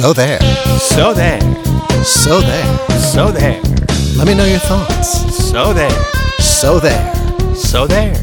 So 0.00 0.12
there. 0.12 0.38
So 0.78 1.12
there. 1.12 1.40
So 2.04 2.40
there. 2.40 2.88
So 3.00 3.32
there. 3.32 3.60
Let 4.16 4.28
me 4.28 4.34
know 4.34 4.44
your 4.44 4.60
thoughts. 4.60 5.50
So 5.50 5.72
there. 5.72 5.90
So 6.38 6.78
there. 6.78 7.12
So 7.56 7.84
there. 7.88 8.14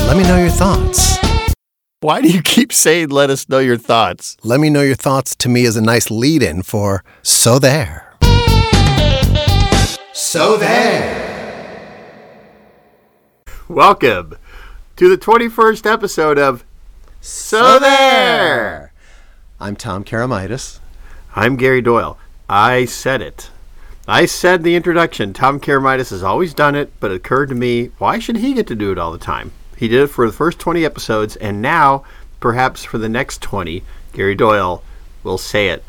Let 0.00 0.18
me 0.18 0.24
know 0.24 0.36
your 0.36 0.50
thoughts. 0.50 1.16
Why 2.00 2.20
do 2.20 2.28
you 2.28 2.42
keep 2.42 2.70
saying 2.70 3.08
let 3.08 3.30
us 3.30 3.48
know 3.48 3.60
your 3.60 3.78
thoughts? 3.78 4.36
Let 4.42 4.60
me 4.60 4.68
know 4.68 4.82
your 4.82 4.94
thoughts 4.94 5.34
to 5.36 5.48
me 5.48 5.64
is 5.64 5.74
a 5.74 5.80
nice 5.80 6.10
lead 6.10 6.42
in 6.42 6.60
for 6.62 7.02
So 7.22 7.58
there. 7.58 8.12
So 10.12 10.58
there. 10.58 11.96
Welcome 13.70 14.36
to 14.96 15.08
the 15.08 15.16
21st 15.16 15.90
episode 15.90 16.38
of 16.38 16.62
So 17.22 17.78
There. 17.78 18.92
I'm 19.58 19.76
Tom 19.76 20.04
Karamitis. 20.04 20.81
I'm 21.34 21.56
Gary 21.56 21.80
Doyle. 21.80 22.18
I 22.46 22.84
said 22.84 23.22
it. 23.22 23.50
I 24.06 24.26
said 24.26 24.62
the 24.62 24.74
introduction. 24.74 25.32
Tom 25.32 25.60
Karamitis 25.60 26.10
has 26.10 26.22
always 26.22 26.52
done 26.52 26.74
it, 26.74 26.92
but 27.00 27.10
it 27.10 27.14
occurred 27.14 27.48
to 27.48 27.54
me, 27.54 27.86
why 27.96 28.18
should 28.18 28.36
he 28.36 28.52
get 28.52 28.66
to 28.66 28.74
do 28.74 28.92
it 28.92 28.98
all 28.98 29.12
the 29.12 29.18
time? 29.18 29.52
He 29.74 29.88
did 29.88 30.02
it 30.02 30.08
for 30.08 30.26
the 30.26 30.32
first 30.32 30.58
20 30.58 30.84
episodes, 30.84 31.36
and 31.36 31.62
now, 31.62 32.04
perhaps 32.38 32.84
for 32.84 32.98
the 32.98 33.08
next 33.08 33.40
20, 33.40 33.82
Gary 34.12 34.34
Doyle 34.34 34.82
will 35.22 35.38
say 35.38 35.68
it. 35.68 35.82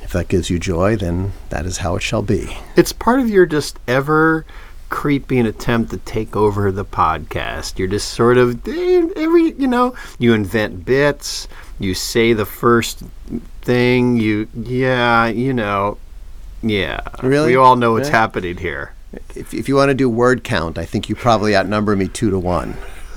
If 0.00 0.12
that 0.12 0.28
gives 0.28 0.48
you 0.48 0.58
joy, 0.58 0.96
then 0.96 1.34
that 1.50 1.66
is 1.66 1.78
how 1.78 1.96
it 1.96 2.02
shall 2.02 2.22
be. 2.22 2.56
It's 2.74 2.94
part 2.94 3.20
of 3.20 3.28
your 3.28 3.44
just 3.44 3.78
ever 3.86 4.46
creeping 4.88 5.46
attempt 5.46 5.90
to 5.90 5.98
take 5.98 6.34
over 6.34 6.72
the 6.72 6.86
podcast. 6.86 7.78
You're 7.78 7.86
just 7.86 8.08
sort 8.08 8.38
of 8.38 8.66
eh, 8.66 9.08
every 9.14 9.52
you 9.52 9.66
know, 9.66 9.94
you 10.18 10.32
invent 10.32 10.86
bits, 10.86 11.48
you 11.80 11.94
say 11.94 12.32
the 12.32 12.44
first 12.46 13.02
thing, 13.62 14.16
you 14.18 14.46
yeah, 14.54 15.26
you 15.26 15.52
know, 15.52 15.98
yeah. 16.62 17.00
Really? 17.22 17.48
We 17.52 17.56
all 17.56 17.74
know 17.74 17.92
what's 17.94 18.08
Yeah. 18.10 18.18
happening 18.20 18.58
here. 18.58 18.92
If, 19.34 19.52
if 19.52 19.68
you 19.68 19.74
want 19.74 19.88
to 19.88 19.94
do 19.94 20.08
word 20.08 20.44
count, 20.44 20.78
I 20.78 20.84
think 20.84 21.08
you 21.08 21.16
probably 21.16 21.56
outnumber 21.56 21.96
me 21.96 22.06
two 22.06 22.30
to 22.30 22.38
one. 22.38 22.76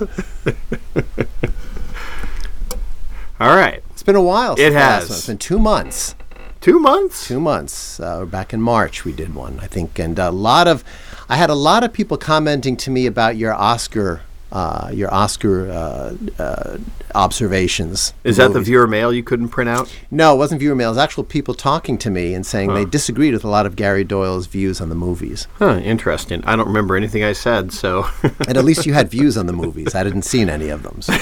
All 3.40 3.54
right. 3.56 3.82
It's 3.90 4.02
been 4.02 4.16
a 4.16 4.22
while. 4.22 4.54
It 4.58 4.72
has. 4.72 5.10
It's 5.10 5.26
been 5.26 5.38
two 5.38 5.58
months. 5.58 6.14
Two 6.60 6.78
months? 6.78 7.26
Two 7.28 7.40
months. 7.40 8.00
Uh, 8.00 8.24
back 8.24 8.52
in 8.54 8.60
March, 8.60 9.04
we 9.04 9.12
did 9.12 9.34
one, 9.34 9.58
I 9.60 9.66
think, 9.66 9.98
and 9.98 10.18
a 10.18 10.30
lot 10.30 10.66
of, 10.66 10.82
I 11.28 11.36
had 11.36 11.50
a 11.50 11.54
lot 11.54 11.84
of 11.84 11.92
people 11.92 12.16
commenting 12.16 12.76
to 12.78 12.90
me 12.90 13.06
about 13.06 13.36
your 13.36 13.52
Oscar, 13.52 14.22
uh, 14.54 14.88
your 14.92 15.12
Oscar 15.12 15.68
uh, 15.68 16.14
uh, 16.38 16.78
observations. 17.14 18.14
Is 18.22 18.36
that 18.36 18.52
the 18.52 18.60
viewer 18.60 18.86
mail 18.86 19.12
you 19.12 19.24
couldn't 19.24 19.48
print 19.48 19.68
out? 19.68 19.92
No, 20.12 20.32
it 20.34 20.38
wasn't 20.38 20.60
viewer 20.60 20.76
mail. 20.76 20.88
It 20.88 20.92
was 20.92 20.98
actual 20.98 21.24
people 21.24 21.54
talking 21.54 21.98
to 21.98 22.10
me 22.10 22.34
and 22.34 22.46
saying 22.46 22.72
they 22.72 22.84
disagreed 22.84 23.34
with 23.34 23.44
a 23.44 23.48
lot 23.48 23.66
of 23.66 23.74
Gary 23.74 24.04
Doyle's 24.04 24.46
views 24.46 24.80
on 24.80 24.90
the 24.90 24.94
movies. 24.94 25.48
Huh, 25.58 25.78
interesting. 25.78 26.44
I 26.44 26.54
don't 26.54 26.68
remember 26.68 26.96
anything 26.96 27.24
I 27.24 27.32
said, 27.32 27.72
so 27.72 28.06
And 28.46 28.56
at 28.56 28.64
least 28.64 28.86
you 28.86 28.94
had 28.94 29.10
views 29.10 29.36
on 29.36 29.46
the 29.46 29.52
movies. 29.52 29.94
I 29.94 30.04
didn't 30.04 30.22
see 30.22 30.42
any 30.42 30.68
of 30.68 30.84
them. 30.84 31.02
So. 31.02 31.14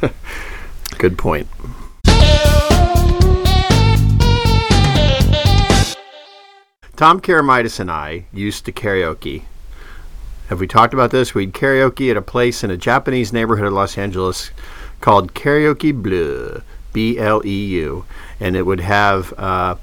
good 0.98 1.18
point. 1.18 1.46
Tom 6.96 7.20
Karamitis 7.20 7.80
and 7.80 7.90
I 7.90 8.24
used 8.32 8.64
to 8.64 8.72
karaoke. 8.72 9.42
Have 10.48 10.60
we 10.60 10.66
talked 10.66 10.92
about 10.92 11.10
this? 11.10 11.34
We'd 11.34 11.54
karaoke 11.54 12.10
at 12.10 12.18
a 12.18 12.22
place 12.22 12.62
in 12.62 12.70
a 12.70 12.76
Japanese 12.76 13.32
neighborhood 13.32 13.66
of 13.66 13.72
Los 13.72 13.96
Angeles 13.96 14.50
called 15.00 15.32
Karaoke 15.32 15.90
Bleu, 15.90 16.60
B 16.92 17.18
L 17.18 17.40
E 17.46 17.64
U, 17.76 18.04
and 18.40 18.54
it 18.54 18.66
would 18.66 18.80
have 18.80 19.32
uh, 19.38 19.76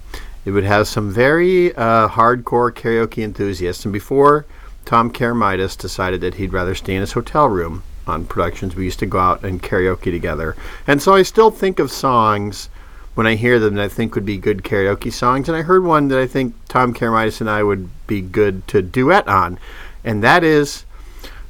it 0.46 0.52
would 0.52 0.64
have 0.64 0.88
some 0.88 1.12
very 1.12 1.76
uh, 1.76 2.08
hardcore 2.08 2.72
karaoke 2.72 3.24
enthusiasts. 3.24 3.86
And 3.86 3.92
before 3.92 4.46
Tom 4.86 5.12
Karamitis 5.12 5.76
decided 5.76 6.22
that 6.22 6.36
he'd 6.36 6.54
rather 6.54 6.76
stay 6.76 6.94
in 6.94 7.02
his 7.02 7.14
hotel 7.14 7.48
room 7.48 7.82
on 8.06 8.26
productions, 8.26 8.76
we 8.76 8.86
used 8.86 9.00
to 9.00 9.08
go 9.08 9.18
out 9.18 9.44
and 9.44 9.64
karaoke 9.64 10.12
together. 10.12 10.56
And 10.86 11.02
so 11.02 11.16
I 11.16 11.24
still 11.24 11.50
think 11.50 11.80
of 11.80 11.92
songs 11.92 12.70
when 13.16 13.28
I 13.28 13.36
hear 13.36 13.60
them 13.60 13.76
that 13.76 13.84
I 13.84 13.90
think 13.90 14.14
would 14.14 14.26
be 14.26 14.38
good 14.38 14.64
karaoke 14.64 15.12
songs. 15.12 15.50
And 15.50 15.58
I 15.58 15.64
heard 15.64 15.84
one 15.84 16.08
that 16.10 16.20
I 16.20 16.28
think 16.28 16.54
Tom 16.68 16.94
Karamitis 16.94 17.42
and 17.42 17.50
I 17.50 17.64
would 17.64 17.90
be 18.08 18.22
good 18.22 18.68
to 18.70 18.82
duet 18.82 19.28
on, 19.28 19.60
and 20.04 20.24
that 20.24 20.44
is 20.44 20.86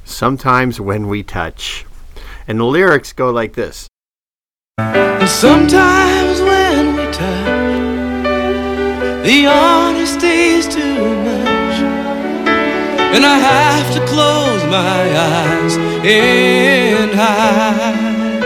Sometimes 0.04 0.80
When 0.80 1.08
We 1.08 1.22
Touch. 1.22 1.86
And 2.46 2.58
the 2.58 2.64
lyrics 2.64 3.12
go 3.12 3.30
like 3.30 3.54
this 3.54 3.88
sometimes 5.26 6.40
when 6.40 6.94
we 6.96 7.04
touch, 7.12 7.84
the 9.24 9.44
honesty's 9.44 10.66
too 10.68 11.04
much. 11.26 11.76
And 13.14 13.24
I 13.24 13.38
have 13.38 13.94
to 13.94 14.06
close 14.06 14.62
my 14.64 15.02
eyes 15.30 15.76
and 16.04 17.10
hide. 17.12 18.42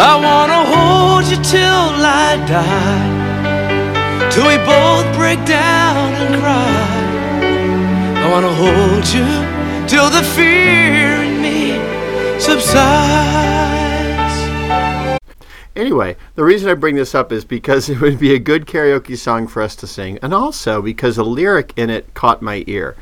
I 0.00 0.12
wanna 0.26 0.62
hold 0.74 1.24
you 1.30 1.42
till 1.42 1.90
I 2.24 2.36
die. 2.46 4.30
Till 4.30 4.46
we 4.46 4.56
both 4.64 5.06
break 5.16 5.44
down 5.44 6.14
and 6.14 6.40
cry. 6.40 6.99
I 8.30 8.32
wanna 8.32 8.54
hold 8.54 9.08
you 9.08 9.26
till 9.88 10.08
the 10.08 10.22
fear 10.22 11.20
in 11.20 11.42
me 11.42 11.72
subsides. 12.38 12.80
Anyway, 15.74 16.16
the 16.36 16.44
reason 16.44 16.70
I 16.70 16.74
bring 16.74 16.94
this 16.94 17.12
up 17.12 17.32
is 17.32 17.44
because 17.44 17.88
it 17.90 18.00
would 18.00 18.20
be 18.20 18.32
a 18.32 18.38
good 18.38 18.66
karaoke 18.66 19.18
song 19.18 19.48
for 19.48 19.60
us 19.62 19.74
to 19.74 19.88
sing, 19.88 20.16
and 20.22 20.32
also 20.32 20.80
because 20.80 21.18
a 21.18 21.24
lyric 21.24 21.72
in 21.74 21.90
it 21.90 22.14
caught 22.14 22.40
my 22.40 22.62
ear. 22.68 22.94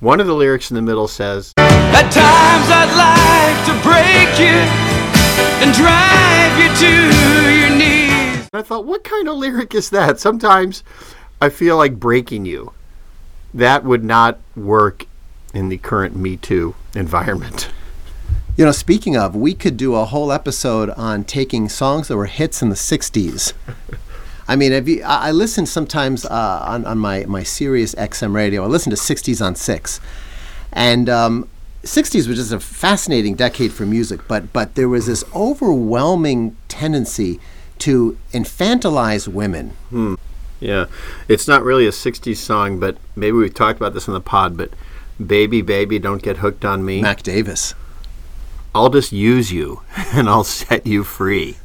One 0.00 0.18
of 0.18 0.26
the 0.26 0.34
lyrics 0.34 0.72
in 0.72 0.74
the 0.74 0.82
middle 0.82 1.06
says, 1.06 1.52
At 1.58 2.10
times 2.10 2.66
I'd 2.68 2.90
like 2.98 3.60
to 3.70 3.74
break 3.86 4.40
you 4.40 4.58
and 5.62 5.72
drive 5.72 6.58
you 6.58 6.74
to 6.82 7.60
your 7.60 7.70
knees. 7.78 8.48
and 8.52 8.60
I 8.60 8.62
thought, 8.62 8.86
what 8.86 9.04
kind 9.04 9.28
of 9.28 9.36
lyric 9.36 9.72
is 9.72 9.90
that? 9.90 10.18
Sometimes 10.18 10.82
I 11.40 11.48
feel 11.48 11.76
like 11.76 12.00
breaking 12.00 12.44
you. 12.44 12.72
That 13.54 13.84
would 13.84 14.04
not 14.04 14.40
work 14.56 15.06
in 15.54 15.68
the 15.68 15.78
current 15.78 16.16
Me 16.16 16.36
Too 16.36 16.74
environment. 16.94 17.70
You 18.56 18.64
know, 18.64 18.72
speaking 18.72 19.16
of, 19.16 19.34
we 19.34 19.54
could 19.54 19.76
do 19.76 19.94
a 19.94 20.04
whole 20.04 20.32
episode 20.32 20.90
on 20.90 21.24
taking 21.24 21.68
songs 21.68 22.08
that 22.08 22.16
were 22.16 22.26
hits 22.26 22.60
in 22.60 22.68
the 22.68 22.74
'60s. 22.74 23.52
I 24.48 24.56
mean, 24.56 24.72
you, 24.86 25.02
I 25.02 25.28
I 25.28 25.30
listen 25.30 25.66
sometimes 25.66 26.24
uh, 26.24 26.64
on, 26.66 26.84
on 26.84 26.98
my, 26.98 27.24
my 27.26 27.42
Sirius 27.42 27.94
XM 27.94 28.34
radio. 28.34 28.64
I 28.64 28.66
listen 28.66 28.90
to 28.90 28.96
60s 28.96 29.44
on 29.44 29.54
6. 29.54 30.00
And 30.72 31.08
um, 31.08 31.48
60s 31.84 32.26
was 32.28 32.36
just 32.36 32.52
a 32.52 32.60
fascinating 32.60 33.36
decade 33.36 33.72
for 33.72 33.86
music, 33.86 34.20
but, 34.28 34.52
but 34.52 34.74
there 34.74 34.88
was 34.88 35.06
this 35.06 35.24
overwhelming 35.34 36.56
tendency 36.68 37.40
to 37.78 38.18
infantilize 38.32 39.28
women. 39.28 39.72
Yeah, 40.64 40.86
it's 41.28 41.46
not 41.46 41.62
really 41.62 41.86
a 41.86 41.90
60s 41.90 42.36
song, 42.36 42.80
but 42.80 42.96
maybe 43.14 43.32
we've 43.32 43.52
talked 43.52 43.78
about 43.78 43.92
this 43.92 44.08
in 44.08 44.14
the 44.14 44.20
pod, 44.20 44.56
but 44.56 44.70
Baby, 45.24 45.62
Baby, 45.62 45.98
Don't 45.98 46.22
Get 46.22 46.38
Hooked 46.38 46.64
on 46.64 46.84
Me. 46.84 47.02
Mac 47.02 47.22
Davis. 47.22 47.74
I'll 48.74 48.88
just 48.88 49.12
use 49.12 49.52
you 49.52 49.82
and 50.14 50.28
I'll 50.28 50.44
set 50.44 50.86
you 50.86 51.04
free. 51.04 51.58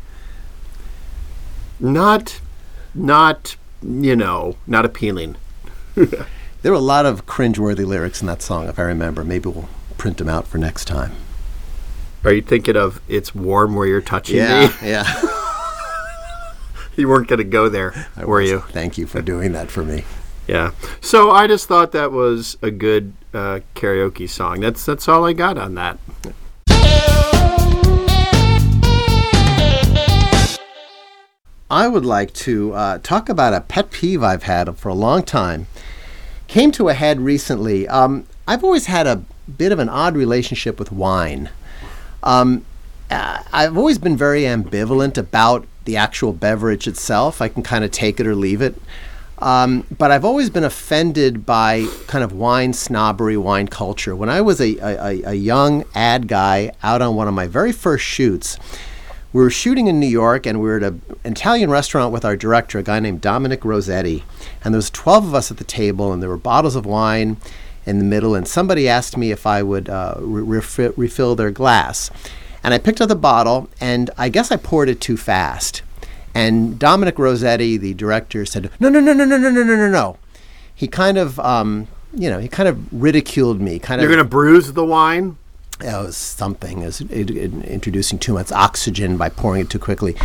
Not, 1.79 2.41
not, 2.93 3.55
you 3.81 4.15
know, 4.15 4.57
not 4.67 4.85
appealing. 4.85 5.37
There 6.61 6.73
were 6.73 6.77
a 6.77 6.81
lot 6.81 7.05
of 7.05 7.25
cringeworthy 7.25 7.85
lyrics 7.85 8.19
in 8.19 8.27
that 8.27 8.41
song, 8.41 8.67
if 8.67 8.77
I 8.77 8.81
remember. 8.81 9.23
Maybe 9.23 9.47
we'll 9.47 9.69
print 9.97 10.17
them 10.17 10.27
out 10.27 10.45
for 10.45 10.57
next 10.57 10.85
time. 10.85 11.13
Are 12.25 12.33
you 12.33 12.41
thinking 12.41 12.75
of 12.75 13.01
It's 13.07 13.33
Warm 13.33 13.75
Where 13.75 13.87
You're 13.87 14.01
Touching 14.01 14.35
Me? 14.35 14.41
Yeah. 14.41 14.73
Yeah. 14.83 15.05
You 16.99 17.07
weren't 17.07 17.29
going 17.29 17.37
to 17.37 17.45
go 17.45 17.69
there, 17.69 18.07
I 18.17 18.25
were 18.25 18.41
was. 18.41 18.49
you? 18.49 18.59
Thank 18.59 18.97
you 18.97 19.07
for 19.07 19.21
doing 19.21 19.53
that 19.53 19.71
for 19.71 19.85
me. 19.85 20.03
Yeah. 20.47 20.73
So 20.99 21.31
I 21.31 21.47
just 21.47 21.65
thought 21.65 21.93
that 21.93 22.11
was 22.11 22.57
a 22.61 22.71
good 22.71 23.13
uh, 23.33 23.61
karaoke 23.73 24.27
song. 24.27 24.59
That's 24.59 24.85
that's 24.85 25.07
all 25.07 25.23
I 25.25 25.31
got 25.31 25.57
on 25.57 25.75
that. 25.75 25.97
I 31.71 31.87
would 31.87 32.03
like 32.03 32.33
to 32.33 32.73
uh, 32.73 32.97
talk 32.97 33.29
about 33.29 33.53
a 33.53 33.61
pet 33.61 33.91
peeve 33.91 34.21
I've 34.21 34.43
had 34.43 34.75
for 34.77 34.89
a 34.89 34.93
long 34.93 35.23
time. 35.23 35.67
Came 36.47 36.69
to 36.73 36.89
a 36.89 36.93
head 36.93 37.21
recently. 37.21 37.87
Um, 37.87 38.25
I've 38.45 38.65
always 38.65 38.87
had 38.87 39.07
a 39.07 39.23
bit 39.57 39.71
of 39.71 39.79
an 39.79 39.87
odd 39.87 40.17
relationship 40.17 40.77
with 40.77 40.91
wine. 40.91 41.49
Um, 42.23 42.65
uh, 43.09 43.43
I've 43.53 43.77
always 43.77 43.99
been 43.99 44.17
very 44.17 44.41
ambivalent 44.41 45.17
about 45.17 45.65
the 45.85 45.97
actual 45.97 46.33
beverage 46.33 46.87
itself. 46.87 47.41
I 47.41 47.47
can 47.47 47.63
kind 47.63 47.83
of 47.83 47.91
take 47.91 48.19
it 48.19 48.27
or 48.27 48.35
leave 48.35 48.61
it. 48.61 48.75
Um, 49.39 49.85
but 49.97 50.11
I've 50.11 50.25
always 50.25 50.49
been 50.49 50.65
offended 50.65 51.45
by 51.45 51.87
kind 52.07 52.23
of 52.25 52.33
wine 52.33 52.73
snobbery, 52.73 53.37
wine 53.37 53.69
culture. 53.69 54.13
When 54.15 54.29
I 54.29 54.41
was 54.41 54.59
a, 54.59 54.75
a, 54.77 55.21
a- 55.29 55.33
young 55.33 55.85
ad 55.95 56.27
guy 56.27 56.71
out 56.83 57.01
on 57.01 57.15
one 57.15 57.29
of 57.29 57.33
my 57.33 57.47
very 57.47 57.71
first 57.71 58.03
shoots, 58.03 58.57
We 59.31 59.41
were 59.41 59.49
shooting 59.51 59.87
in 59.87 59.99
New 59.99 60.07
York, 60.07 60.45
and 60.45 60.59
we 60.59 60.67
were 60.67 60.77
at 60.77 60.83
an 60.83 61.01
Italian 61.23 61.69
restaurant 61.69 62.11
with 62.11 62.25
our 62.25 62.35
director, 62.35 62.79
a 62.79 62.83
guy 62.83 62.99
named 62.99 63.21
Dominic 63.21 63.63
Rossetti. 63.63 64.23
And 64.63 64.73
there 64.73 64.77
was 64.79 64.89
12 64.89 65.27
of 65.27 65.33
us 65.35 65.51
at 65.51 65.57
the 65.57 65.63
table, 65.63 66.11
and 66.11 66.21
there 66.21 66.29
were 66.29 66.35
bottles 66.37 66.75
of 66.75 66.85
wine 66.85 67.37
in 67.85 67.99
the 67.99 68.03
middle. 68.03 68.35
And 68.35 68.45
somebody 68.47 68.89
asked 68.89 69.15
me 69.15 69.31
if 69.31 69.45
I 69.47 69.63
would 69.63 69.87
uh, 69.87 70.15
re- 70.19 70.59
refi- 70.59 70.93
refill 70.97 71.35
their 71.35 71.51
glass. 71.51 72.09
And 72.63 72.73
I 72.73 72.77
picked 72.77 73.01
up 73.01 73.09
the 73.09 73.15
bottle, 73.15 73.69
and 73.79 74.09
I 74.17 74.29
guess 74.29 74.51
I 74.51 74.57
poured 74.57 74.89
it 74.89 75.01
too 75.01 75.17
fast. 75.17 75.81
And 76.33 76.77
Dominic 76.77 77.17
Rossetti, 77.17 77.77
the 77.77 77.93
director, 77.93 78.45
said, 78.45 78.69
"No, 78.79 78.89
no, 78.89 78.99
no, 78.99 79.13
no, 79.13 79.25
no, 79.25 79.37
no, 79.37 79.49
no, 79.49 79.63
no, 79.63 79.75
no, 79.75 79.89
no." 79.89 80.17
He 80.75 80.87
kind 80.87 81.17
of, 81.17 81.39
um, 81.39 81.87
you 82.13 82.29
know, 82.29 82.39
he 82.39 82.47
kind 82.47 82.69
of 82.69 82.79
ridiculed 82.91 83.59
me. 83.59 83.79
Kind 83.79 83.99
of 83.99 84.03
You're 84.03 84.15
going 84.15 84.23
to 84.23 84.29
bruise 84.29 84.73
the 84.73 84.85
wine? 84.85 85.37
it 85.81 85.93
was 85.93 86.17
something 86.17 86.83
as 86.83 87.01
it, 87.01 87.31
it, 87.31 87.53
introducing 87.63 88.19
too 88.19 88.33
much 88.33 88.51
oxygen 88.51 89.17
by 89.17 89.29
pouring 89.29 89.61
it 89.61 89.69
too 89.69 89.79
quickly. 89.79 90.15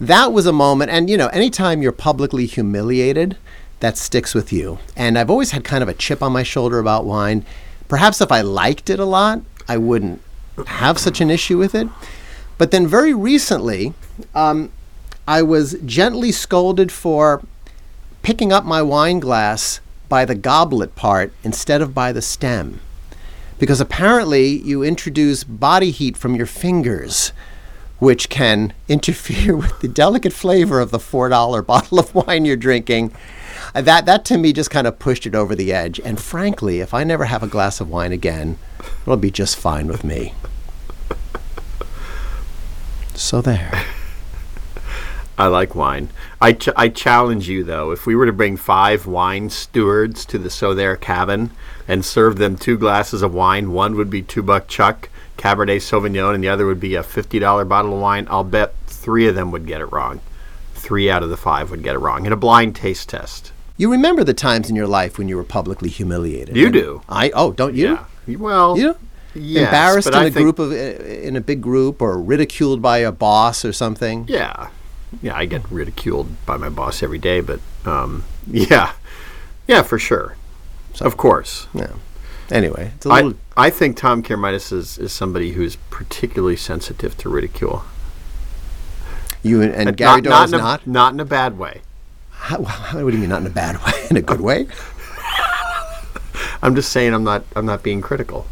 That 0.00 0.32
was 0.32 0.46
a 0.46 0.52
moment, 0.52 0.90
and 0.90 1.08
you 1.08 1.16
know, 1.16 1.28
anytime 1.28 1.82
you're 1.82 1.92
publicly 1.92 2.46
humiliated, 2.46 3.36
that 3.80 3.96
sticks 3.96 4.34
with 4.34 4.52
you. 4.52 4.78
And 4.96 5.18
I've 5.18 5.30
always 5.30 5.50
had 5.50 5.64
kind 5.64 5.82
of 5.82 5.88
a 5.88 5.94
chip 5.94 6.22
on 6.22 6.32
my 6.32 6.42
shoulder 6.42 6.78
about 6.78 7.04
wine. 7.04 7.44
Perhaps 7.88 8.20
if 8.20 8.30
I 8.32 8.40
liked 8.40 8.90
it 8.90 8.98
a 8.98 9.04
lot, 9.04 9.42
I 9.68 9.76
wouldn't 9.76 10.20
have 10.66 10.98
such 10.98 11.20
an 11.20 11.30
issue 11.30 11.58
with 11.58 11.74
it. 11.74 11.88
But 12.58 12.70
then 12.70 12.86
very 12.86 13.14
recently, 13.14 13.94
um, 14.34 14.70
I 15.26 15.42
was 15.42 15.76
gently 15.84 16.32
scolded 16.32 16.92
for 16.92 17.42
picking 18.22 18.52
up 18.52 18.64
my 18.64 18.82
wine 18.82 19.20
glass 19.20 19.80
by 20.08 20.24
the 20.24 20.34
goblet 20.34 20.94
part 20.94 21.32
instead 21.42 21.80
of 21.80 21.94
by 21.94 22.12
the 22.12 22.22
stem 22.22 22.80
because 23.58 23.80
apparently 23.80 24.46
you 24.48 24.82
introduce 24.82 25.44
body 25.44 25.90
heat 25.90 26.16
from 26.16 26.34
your 26.34 26.46
fingers, 26.46 27.32
which 27.98 28.28
can 28.28 28.72
interfere 28.88 29.56
with 29.56 29.80
the 29.80 29.88
delicate 29.88 30.32
flavor 30.32 30.80
of 30.80 30.90
the 30.90 30.98
$4 30.98 31.66
bottle 31.66 31.98
of 31.98 32.14
wine 32.14 32.44
you're 32.44 32.56
drinking. 32.56 33.12
Uh, 33.74 33.82
That, 33.82 34.06
that 34.06 34.24
to 34.26 34.38
me 34.38 34.52
just 34.52 34.70
kind 34.70 34.86
of 34.86 34.98
pushed 34.98 35.26
it 35.26 35.34
over 35.34 35.54
the 35.54 35.72
edge. 35.72 36.00
And 36.00 36.20
frankly, 36.20 36.80
if 36.80 36.94
I 36.94 37.04
never 37.04 37.24
have 37.24 37.42
a 37.42 37.48
glass 37.48 37.80
of 37.80 37.88
wine 37.88 38.12
again, 38.12 38.58
it'll 39.02 39.16
be 39.16 39.30
just 39.30 39.56
fine 39.56 39.88
with 39.88 40.04
me. 40.04 40.34
So 43.14 43.40
there. 43.40 43.84
I 45.36 45.48
like 45.48 45.74
wine. 45.74 46.10
I, 46.40 46.52
ch- 46.52 46.68
I 46.76 46.88
challenge 46.88 47.48
you, 47.48 47.64
though, 47.64 47.90
if 47.90 48.06
we 48.06 48.14
were 48.14 48.26
to 48.26 48.32
bring 48.32 48.56
five 48.56 49.04
wine 49.06 49.50
stewards 49.50 50.24
to 50.26 50.38
the 50.38 50.48
So 50.48 50.74
There 50.74 50.96
cabin 50.96 51.50
and 51.88 52.04
serve 52.04 52.36
them 52.36 52.56
two 52.56 52.78
glasses 52.78 53.20
of 53.20 53.34
wine, 53.34 53.72
one 53.72 53.96
would 53.96 54.10
be 54.10 54.22
two 54.22 54.44
buck 54.44 54.68
chuck, 54.68 55.08
Cabernet 55.36 55.78
Sauvignon, 55.78 56.34
and 56.36 56.44
the 56.44 56.48
other 56.48 56.66
would 56.66 56.78
be 56.78 56.94
a 56.94 57.02
$50 57.02 57.68
bottle 57.68 57.94
of 57.94 58.00
wine, 58.00 58.28
I'll 58.30 58.44
bet 58.44 58.74
three 58.86 59.26
of 59.26 59.34
them 59.34 59.50
would 59.50 59.66
get 59.66 59.80
it 59.80 59.90
wrong. 59.92 60.20
Three 60.74 61.10
out 61.10 61.24
of 61.24 61.30
the 61.30 61.36
five 61.36 61.70
would 61.70 61.82
get 61.82 61.96
it 61.96 61.98
wrong 61.98 62.26
in 62.26 62.32
a 62.32 62.36
blind 62.36 62.76
taste 62.76 63.08
test. 63.08 63.50
You 63.76 63.90
remember 63.90 64.22
the 64.22 64.34
times 64.34 64.70
in 64.70 64.76
your 64.76 64.86
life 64.86 65.18
when 65.18 65.28
you 65.28 65.36
were 65.36 65.44
publicly 65.44 65.88
humiliated. 65.88 66.56
You 66.56 66.70
do. 66.70 67.02
I 67.08 67.30
oh, 67.34 67.52
don't 67.52 67.74
you? 67.74 67.98
Yeah. 68.26 68.36
Well, 68.36 68.78
You 68.78 68.96
yes, 69.34 69.66
embarrassed 69.66 70.08
in 70.08 70.14
I 70.14 70.24
a 70.26 70.30
group 70.30 70.58
of 70.58 70.72
in 70.72 71.34
a 71.36 71.40
big 71.40 71.60
group 71.60 72.00
or 72.00 72.20
ridiculed 72.20 72.80
by 72.80 72.98
a 72.98 73.10
boss 73.10 73.64
or 73.64 73.72
something. 73.72 74.26
Yeah, 74.28 74.68
yeah, 75.20 75.36
I 75.36 75.44
get 75.46 75.68
ridiculed 75.70 76.28
by 76.46 76.56
my 76.56 76.68
boss 76.68 77.02
every 77.02 77.18
day, 77.18 77.40
but 77.40 77.60
um, 77.84 78.24
yeah, 78.46 78.92
yeah, 79.66 79.82
for 79.82 79.98
sure, 79.98 80.36
of 81.00 81.16
course. 81.16 81.66
Yeah. 81.74 81.92
Anyway, 82.50 82.92
it's 82.94 83.06
a 83.06 83.10
I. 83.10 83.32
I 83.56 83.70
think 83.70 83.96
Tom 83.96 84.22
Karamitis 84.22 84.72
is, 84.72 84.98
is 84.98 85.12
somebody 85.12 85.52
who's 85.52 85.76
particularly 85.90 86.56
sensitive 86.56 87.16
to 87.18 87.28
ridicule. 87.28 87.84
you 89.42 89.62
and, 89.62 89.72
and 89.74 89.96
Gary 89.96 90.20
not, 90.20 90.24
Doyle's 90.24 90.52
not, 90.52 90.60
not. 90.60 90.82
in 90.84 90.90
a, 90.90 90.92
not 90.92 91.12
in 91.14 91.20
a 91.20 91.24
bad 91.24 91.58
way. 91.58 91.82
How, 92.44 92.62
how, 92.62 93.02
what 93.02 93.10
do 93.10 93.16
you 93.16 93.20
mean, 93.22 93.30
not 93.30 93.40
in 93.40 93.46
a 93.46 93.50
bad 93.50 93.82
way? 93.82 93.92
In 94.10 94.18
a 94.18 94.22
good 94.22 94.42
way? 94.42 94.66
I'm 96.62 96.74
just 96.74 96.92
saying 96.92 97.14
I'm 97.14 97.24
not 97.24 97.42
I'm 97.56 97.64
not 97.64 97.82
being 97.82 98.02
critical. 98.02 98.46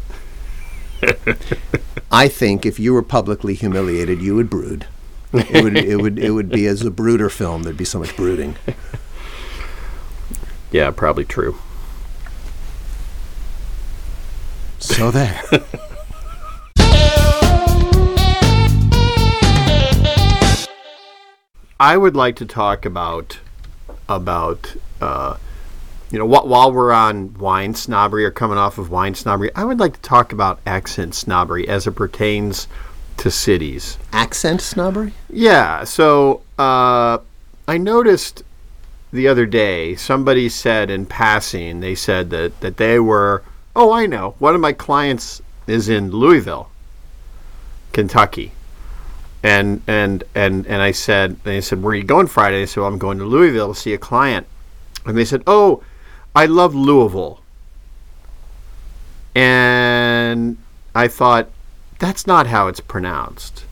I 2.11 2.27
think 2.27 2.65
if 2.65 2.79
you 2.79 2.95
were 2.95 3.03
publicly 3.03 3.53
humiliated, 3.53 4.19
you 4.19 4.33
would 4.35 4.49
brood. 4.49 4.87
It 5.31 5.63
would. 5.63 5.77
it 5.77 5.97
would. 5.97 6.17
It 6.17 6.31
would 6.31 6.49
be 6.49 6.65
as 6.65 6.81
a 6.81 6.89
brooder 6.89 7.29
film. 7.29 7.61
There'd 7.63 7.77
be 7.77 7.85
so 7.85 7.99
much 7.99 8.15
brooding. 8.15 8.55
Yeah, 10.71 10.89
probably 10.89 11.25
true. 11.25 11.59
So 14.79 15.11
there. 15.11 15.39
I 21.79 21.95
would 21.95 22.15
like 22.15 22.35
to 22.37 22.47
talk 22.47 22.87
about 22.87 23.37
about 24.09 24.75
uh, 25.01 25.37
you 26.11 26.19
know 26.19 26.27
wh- 26.27 26.45
while 26.45 26.71
we're 26.71 26.91
on 26.91 27.33
wine 27.35 27.73
snobbery 27.75 28.25
or 28.25 28.31
coming 28.31 28.57
off 28.57 28.77
of 28.77 28.89
wine 28.89 29.15
snobbery, 29.15 29.51
I 29.55 29.63
would 29.63 29.79
like 29.79 29.93
to 29.93 30.01
talk 30.01 30.31
about 30.31 30.59
accent 30.65 31.15
snobbery 31.15 31.67
as 31.67 31.87
it 31.87 31.91
pertains 31.91 32.67
to 33.17 33.31
cities. 33.31 33.97
Accent 34.11 34.61
snobbery. 34.61 35.13
Yeah. 35.29 35.83
So 35.83 36.41
uh, 36.57 37.19
I 37.67 37.77
noticed 37.77 38.43
the 39.11 39.27
other 39.27 39.45
day 39.45 39.95
somebody 39.95 40.49
said 40.49 40.89
in 40.89 41.05
passing 41.05 41.79
they 41.79 41.93
said 41.93 42.31
that 42.31 42.59
that 42.61 42.77
they 42.77 42.99
were 42.99 43.43
oh 43.75 43.93
I 43.93 44.07
know 44.07 44.33
one 44.39 44.55
of 44.55 44.61
my 44.61 44.73
clients 44.73 45.41
is 45.67 45.87
in 45.87 46.11
Louisville, 46.11 46.69
Kentucky. 47.93 48.51
And 49.43 49.81
and 49.87 50.23
and 50.33 50.65
and 50.65 50.81
I 50.81 50.91
said 50.91 51.43
they 51.43 51.59
said 51.61 51.83
where 51.83 51.91
are 51.91 51.95
you 51.95 52.03
going 52.03 52.27
Friday? 52.27 52.61
I 52.61 52.65
said 52.65 52.81
well 52.81 52.89
I'm 52.89 52.97
going 52.97 53.17
to 53.17 53.25
Louisville 53.25 53.73
to 53.73 53.79
see 53.79 53.93
a 53.93 53.97
client. 53.97 54.47
And 55.05 55.17
they 55.17 55.25
said 55.25 55.43
oh 55.45 55.83
I 56.35 56.45
love 56.45 56.73
Louisville. 56.73 57.41
And 59.35 60.57
I 60.95 61.07
thought 61.07 61.49
that's 61.99 62.25
not 62.25 62.47
how 62.47 62.67
it's 62.67 62.79
pronounced. 62.79 63.65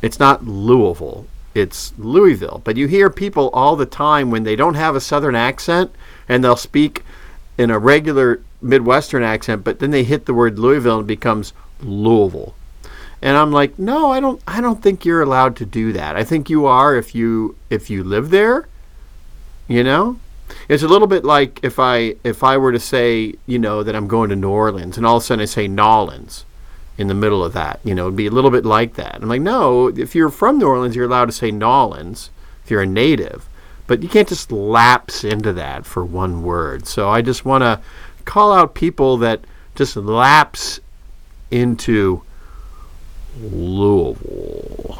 It's 0.00 0.18
not 0.18 0.44
Louisville. 0.46 1.26
It's 1.54 1.92
Louisville. 1.98 2.60
But 2.64 2.76
you 2.76 2.86
hear 2.86 3.10
people 3.10 3.50
all 3.52 3.76
the 3.76 3.86
time 3.86 4.30
when 4.30 4.44
they 4.44 4.56
don't 4.56 4.74
have 4.74 4.94
a 4.94 5.00
southern 5.00 5.34
accent 5.34 5.90
and 6.28 6.42
they'll 6.42 6.56
speak 6.56 7.04
in 7.56 7.70
a 7.70 7.78
regular 7.78 8.40
Midwestern 8.62 9.22
accent, 9.22 9.64
but 9.64 9.78
then 9.78 9.90
they 9.90 10.04
hit 10.04 10.26
the 10.26 10.34
word 10.34 10.58
Louisville 10.58 11.00
and 11.00 11.04
it 11.04 11.08
becomes 11.08 11.52
Louisville. 11.80 12.54
And 13.20 13.36
I'm 13.36 13.50
like, 13.50 13.78
no, 13.78 14.12
I 14.12 14.20
don't 14.20 14.40
I 14.46 14.60
don't 14.60 14.82
think 14.82 15.04
you're 15.04 15.22
allowed 15.22 15.56
to 15.56 15.66
do 15.66 15.92
that. 15.92 16.16
I 16.16 16.24
think 16.24 16.48
you 16.48 16.66
are 16.66 16.96
if 16.96 17.14
you 17.14 17.56
if 17.70 17.90
you 17.90 18.04
live 18.04 18.30
there. 18.30 18.68
You 19.66 19.84
know? 19.84 20.18
It's 20.68 20.82
a 20.82 20.88
little 20.88 21.08
bit 21.08 21.24
like 21.24 21.60
if 21.62 21.78
I 21.78 22.14
if 22.24 22.42
I 22.42 22.56
were 22.56 22.72
to 22.72 22.80
say, 22.80 23.34
you 23.46 23.58
know, 23.58 23.82
that 23.82 23.94
I'm 23.94 24.08
going 24.08 24.30
to 24.30 24.36
New 24.36 24.50
Orleans 24.50 24.96
and 24.96 25.06
all 25.06 25.16
of 25.16 25.22
a 25.22 25.26
sudden 25.26 25.42
I 25.42 25.46
say 25.46 25.68
Nolans 25.68 26.44
in 26.96 27.08
the 27.08 27.14
middle 27.14 27.44
of 27.44 27.52
that. 27.52 27.80
You 27.84 27.94
know, 27.94 28.06
it'd 28.06 28.16
be 28.16 28.26
a 28.26 28.30
little 28.30 28.50
bit 28.50 28.64
like 28.64 28.94
that. 28.94 29.16
I'm 29.16 29.28
like, 29.28 29.42
no, 29.42 29.88
if 29.88 30.14
you're 30.14 30.30
from 30.30 30.58
New 30.58 30.66
Orleans, 30.66 30.96
you're 30.96 31.06
allowed 31.06 31.26
to 31.26 31.32
say 31.32 31.50
Nolans 31.50 32.30
if 32.64 32.70
you're 32.70 32.82
a 32.82 32.86
native, 32.86 33.48
but 33.86 34.02
you 34.02 34.08
can't 34.08 34.28
just 34.28 34.52
lapse 34.52 35.24
into 35.24 35.52
that 35.54 35.86
for 35.86 36.04
one 36.04 36.42
word. 36.42 36.86
So 36.86 37.08
I 37.08 37.22
just 37.22 37.44
want 37.44 37.62
to 37.62 37.80
call 38.24 38.52
out 38.52 38.74
people 38.74 39.16
that 39.18 39.40
just 39.74 39.96
lapse 39.96 40.80
into 41.50 42.22
Louisville. 43.40 44.98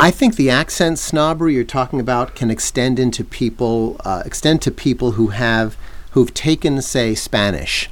I 0.00 0.10
think 0.10 0.36
the 0.36 0.50
accent 0.50 0.98
snobbery 0.98 1.54
you're 1.54 1.64
talking 1.64 2.00
about 2.00 2.34
can 2.34 2.50
extend 2.50 2.98
into 2.98 3.22
people, 3.24 3.96
uh, 4.04 4.22
extend 4.24 4.62
to 4.62 4.70
people 4.70 5.12
who 5.12 5.28
have, 5.28 5.76
who've 6.12 6.32
taken, 6.32 6.80
say, 6.82 7.14
Spanish. 7.14 7.90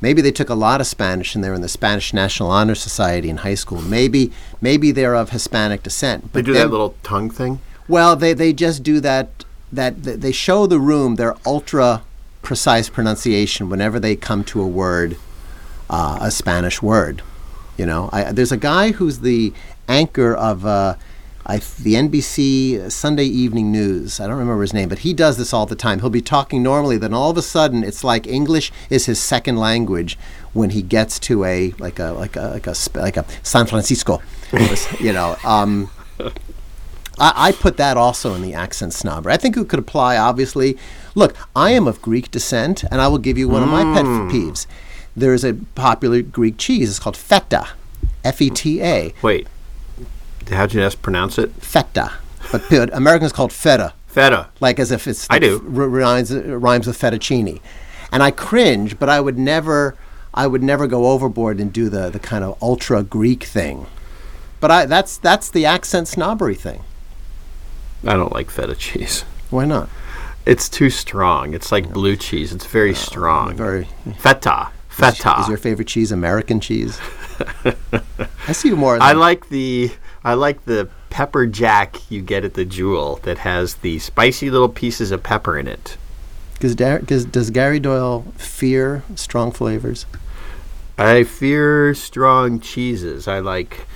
Maybe 0.00 0.20
they 0.20 0.32
took 0.32 0.50
a 0.50 0.54
lot 0.54 0.80
of 0.80 0.86
Spanish 0.86 1.34
and 1.34 1.42
they're 1.42 1.54
in 1.54 1.62
the 1.62 1.68
Spanish 1.68 2.12
National 2.12 2.50
Honor 2.50 2.74
Society 2.74 3.30
in 3.30 3.38
high 3.38 3.54
school. 3.54 3.80
Maybe, 3.80 4.32
maybe 4.60 4.90
they're 4.90 5.14
of 5.14 5.30
Hispanic 5.30 5.82
descent. 5.82 6.24
They 6.32 6.40
But 6.40 6.44
do 6.46 6.52
then- 6.52 6.66
that 6.66 6.70
little 6.70 6.94
tongue 7.02 7.30
thing. 7.30 7.60
Well, 7.88 8.16
they, 8.16 8.32
they 8.32 8.52
just 8.52 8.82
do 8.82 9.00
that. 9.00 9.44
That 9.72 10.02
they 10.04 10.30
show 10.32 10.66
the 10.66 10.78
room 10.78 11.16
their 11.16 11.34
ultra 11.44 12.02
precise 12.42 12.88
pronunciation 12.88 13.68
whenever 13.68 13.98
they 13.98 14.14
come 14.14 14.44
to 14.44 14.60
a 14.62 14.66
word, 14.66 15.16
uh, 15.90 16.18
a 16.20 16.30
Spanish 16.30 16.82
word. 16.82 17.22
You 17.76 17.86
know, 17.86 18.08
I, 18.12 18.32
there's 18.32 18.52
a 18.52 18.56
guy 18.56 18.92
who's 18.92 19.20
the 19.20 19.52
anchor 19.88 20.34
of 20.34 20.64
uh, 20.64 20.96
I, 21.44 21.58
the 21.58 21.94
NBC 21.94 22.90
Sunday 22.90 23.24
Evening 23.24 23.70
News. 23.70 24.18
I 24.18 24.26
don't 24.26 24.38
remember 24.38 24.62
his 24.62 24.72
name, 24.72 24.88
but 24.88 25.00
he 25.00 25.12
does 25.12 25.36
this 25.36 25.52
all 25.52 25.66
the 25.66 25.76
time. 25.76 26.00
He'll 26.00 26.10
be 26.10 26.22
talking 26.22 26.62
normally, 26.62 26.96
then 26.96 27.14
all 27.14 27.30
of 27.30 27.36
a 27.36 27.42
sudden, 27.42 27.84
it's 27.84 28.02
like 28.02 28.26
English 28.26 28.72
is 28.90 29.06
his 29.06 29.20
second 29.20 29.56
language 29.56 30.18
when 30.54 30.70
he 30.70 30.82
gets 30.82 31.18
to 31.20 31.44
a 31.44 31.72
like 31.78 31.98
a 31.98 32.12
like 32.12 32.36
a 32.36 32.48
like 32.48 32.66
a 32.66 32.74
like 32.94 33.16
a 33.16 33.24
San 33.42 33.66
Francisco. 33.66 34.22
you 35.00 35.12
know. 35.12 35.36
Um, 35.44 35.90
I, 37.18 37.48
I 37.48 37.52
put 37.52 37.76
that 37.76 37.96
also 37.96 38.34
in 38.34 38.42
the 38.42 38.54
accent 38.54 38.92
snobbery. 38.92 39.32
I 39.32 39.36
think 39.36 39.56
it 39.56 39.68
could 39.68 39.78
apply, 39.78 40.16
obviously. 40.16 40.76
Look, 41.14 41.34
I 41.54 41.70
am 41.70 41.86
of 41.86 42.02
Greek 42.02 42.30
descent, 42.30 42.84
and 42.84 43.00
I 43.00 43.08
will 43.08 43.18
give 43.18 43.38
you 43.38 43.48
one 43.48 43.62
of 43.62 43.68
my 43.68 43.84
pet 43.94 44.04
peeves. 44.04 44.66
There 45.16 45.32
is 45.32 45.44
a 45.44 45.54
popular 45.74 46.22
Greek 46.22 46.58
cheese. 46.58 46.90
It's 46.90 46.98
called 46.98 47.16
feta, 47.16 47.68
F 48.24 48.40
E 48.42 48.50
T 48.50 48.82
A. 48.82 49.14
Wait, 49.22 49.46
how'd 50.50 50.74
you 50.74 50.80
just 50.80 51.00
pronounce 51.02 51.38
it? 51.38 51.52
Feta, 51.54 52.12
but 52.52 52.70
Americans 52.92 53.32
call 53.32 53.46
it 53.46 53.52
feta, 53.52 53.94
Feta. 54.08 54.48
like 54.60 54.78
as 54.78 54.90
if 54.90 55.06
it's 55.06 55.26
I 55.30 55.38
do. 55.38 55.56
r- 55.74 55.88
rhymes 55.88 56.34
rhymes 56.34 56.86
with 56.86 56.98
fettuccine, 57.00 57.60
and 58.12 58.22
I 58.22 58.30
cringe, 58.30 58.98
but 58.98 59.08
I 59.08 59.20
would 59.20 59.38
never 59.38 59.96
I 60.34 60.46
would 60.46 60.62
never 60.62 60.86
go 60.86 61.06
overboard 61.06 61.60
and 61.60 61.72
do 61.72 61.88
the 61.88 62.10
the 62.10 62.18
kind 62.18 62.44
of 62.44 62.62
ultra 62.62 63.02
Greek 63.02 63.44
thing. 63.44 63.86
But 64.60 64.70
I 64.70 64.84
that's 64.84 65.16
that's 65.16 65.48
the 65.50 65.64
accent 65.64 66.08
snobbery 66.08 66.54
thing. 66.54 66.82
I 68.06 68.12
don't 68.14 68.32
like 68.32 68.50
feta 68.50 68.74
cheese. 68.74 69.22
Why 69.48 69.64
not? 69.64 69.88
It's 70.44 70.68
too 70.68 70.90
strong. 70.90 71.54
It's 71.54 71.72
like 71.72 71.90
blue 71.92 72.16
cheese. 72.16 72.52
It's 72.52 72.66
very 72.66 72.94
strong. 72.94 73.56
Very. 73.56 73.88
Feta. 74.18 74.68
Feta. 74.96 75.40
Is 75.40 75.48
your 75.48 75.58
favorite 75.58 75.88
cheese 75.88 76.10
American 76.10 76.58
cheese? 76.58 76.98
I 78.48 78.52
see 78.52 78.68
you 78.68 78.76
more. 78.76 78.98
I 79.00 79.12
like 79.12 79.50
the 79.50 79.90
I 80.24 80.34
like 80.34 80.64
the 80.64 80.88
pepper 81.10 81.46
jack 81.46 82.10
you 82.10 82.22
get 82.22 82.44
at 82.44 82.54
the 82.54 82.64
Jewel 82.64 83.16
that 83.24 83.38
has 83.38 83.74
the 83.76 83.98
spicy 83.98 84.50
little 84.50 84.70
pieces 84.70 85.10
of 85.10 85.22
pepper 85.22 85.58
in 85.58 85.68
it. 85.68 85.98
Does, 86.60 86.74
Dar- 86.74 87.00
does, 87.00 87.26
does 87.26 87.50
Gary 87.50 87.78
Doyle 87.78 88.22
fear 88.36 89.02
strong 89.16 89.52
flavors? 89.52 90.06
I 90.96 91.24
fear 91.24 91.92
strong 91.94 92.58
cheeses. 92.58 93.28
I 93.28 93.40
like 93.40 93.86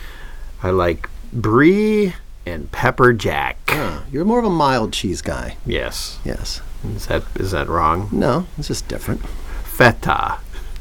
I 0.62 0.68
like 0.68 1.08
brie 1.32 2.14
and 2.44 2.70
pepper 2.72 3.14
jack. 3.14 3.56
Ah, 3.70 4.04
you're 4.12 4.26
more 4.26 4.38
of 4.38 4.44
a 4.44 4.50
mild 4.50 4.92
cheese 4.92 5.22
guy. 5.22 5.56
Yes. 5.64 6.18
Yes. 6.26 6.60
Is 6.94 7.06
that 7.06 7.22
is 7.36 7.52
that 7.52 7.68
wrong? 7.68 8.10
No, 8.12 8.46
it's 8.58 8.68
just 8.68 8.86
different. 8.86 9.26
Feta. 9.64 10.38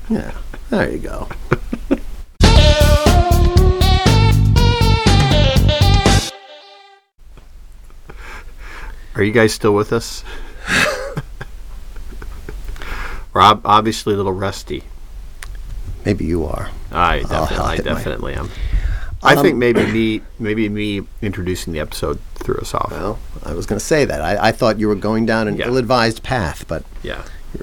Yeah. 0.10 0.32
There 0.70 0.90
you 0.92 0.98
go. 1.00 1.28
Are 9.16 9.24
you 9.24 9.32
guys 9.32 9.54
still 9.54 9.74
with 9.74 9.92
us? 9.92 10.24
Rob, 13.34 13.62
obviously 13.66 14.14
a 14.14 14.18
little 14.18 14.32
rusty. 14.34 14.84
Maybe 16.06 16.26
you 16.26 16.46
are. 16.46 16.70
I 16.92 17.18
I'll 17.20 17.24
definitely, 17.48 17.92
I 17.92 18.00
hit 18.00 18.20
my- 18.22 18.32
am. 18.34 18.50
I 19.22 19.36
Um, 19.36 19.44
think 19.44 19.58
maybe 19.58 19.86
me, 19.86 20.22
maybe 20.40 20.70
me 20.70 21.02
introducing 21.22 21.74
the 21.74 21.80
episode 21.82 22.20
threw 22.36 22.56
us 22.56 22.74
off. 22.74 22.90
Well, 22.92 23.20
I 23.44 23.54
was 23.54 23.66
going 23.66 23.78
to 23.78 23.86
say 23.86 24.06
that. 24.06 24.22
I, 24.22 24.48
I 24.48 24.52
thought 24.54 24.80
you 24.80 24.88
were 24.88 24.96
going 24.96 25.26
down 25.26 25.50
an 25.50 25.58
Yeah. 25.58 25.68
ill-advised 25.68 26.24
path, 26.24 26.66
but 26.70 26.84
Yeah, 27.04 27.22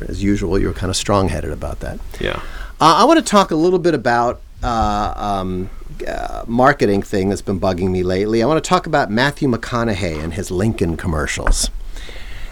as 0.09 0.23
usual, 0.23 0.59
you 0.59 0.67
were 0.67 0.73
kind 0.73 0.91
of 0.91 0.97
strong-headed 0.97 1.51
about 1.51 1.81
that. 1.81 1.99
yeah. 2.21 2.41
Uh, 2.79 2.97
I 3.01 3.05
want 3.05 3.19
to 3.19 3.25
talk 3.25 3.51
a 3.51 3.57
little 3.57 3.79
bit 3.79 3.95
about 3.95 4.43
uh, 4.63 5.15
um, 5.17 5.71
uh, 6.07 6.45
marketing 6.47 7.03
thing 7.03 7.31
that's 7.31 7.41
been 7.41 7.59
bugging 7.59 7.91
me 7.91 8.03
lately. 8.03 8.43
I 8.43 8.47
want 8.47 8.63
to 8.63 8.69
talk 8.69 8.87
about 8.87 9.11
Matthew 9.11 9.49
McConaughey 9.49 10.23
and 10.23 10.35
his 10.35 10.51
Lincoln 10.51 10.97
commercials, 10.99 11.71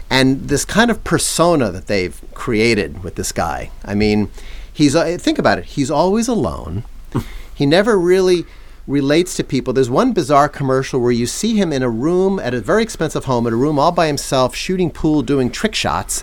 and 0.09 0.49
this 0.49 0.65
kind 0.65 0.91
of 0.91 1.05
persona 1.05 1.71
that 1.71 1.89
they've 1.89 2.19
created 2.33 3.05
with 3.05 3.17
this 3.17 3.33
guy. 3.33 3.71
I 3.85 3.95
mean, 3.95 4.31
he's 4.73 4.97
uh, 4.97 5.19
think 5.21 5.39
about 5.39 5.59
it. 5.59 5.65
He's 5.67 5.91
always 5.91 6.27
alone. 6.27 6.85
he 7.55 7.67
never 7.67 7.99
really 7.99 8.47
relates 8.87 9.35
to 9.37 9.45
people. 9.45 9.73
There's 9.73 9.91
one 9.91 10.13
bizarre 10.13 10.49
commercial 10.49 11.01
where 11.01 11.13
you 11.13 11.27
see 11.27 11.57
him 11.57 11.73
in 11.73 11.83
a 11.83 11.89
room 11.89 12.39
at 12.39 12.55
a 12.55 12.61
very 12.61 12.83
expensive 12.83 13.25
home, 13.25 13.47
in 13.47 13.53
a 13.53 13.57
room 13.57 13.79
all 13.79 13.93
by 13.93 14.07
himself, 14.07 14.55
shooting 14.55 14.91
pool, 14.91 15.23
doing 15.23 15.51
trick 15.51 15.75
shots. 15.75 16.23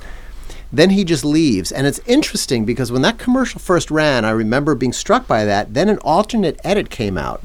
Then 0.73 0.91
he 0.91 1.03
just 1.03 1.25
leaves. 1.25 1.71
And 1.71 1.85
it's 1.85 1.99
interesting 2.05 2.65
because 2.65 2.91
when 2.91 3.01
that 3.01 3.17
commercial 3.17 3.59
first 3.59 3.91
ran, 3.91 4.23
I 4.23 4.31
remember 4.31 4.75
being 4.75 4.93
struck 4.93 5.27
by 5.27 5.43
that. 5.45 5.73
Then 5.73 5.89
an 5.89 5.97
alternate 5.99 6.59
edit 6.63 6.89
came 6.89 7.17
out 7.17 7.41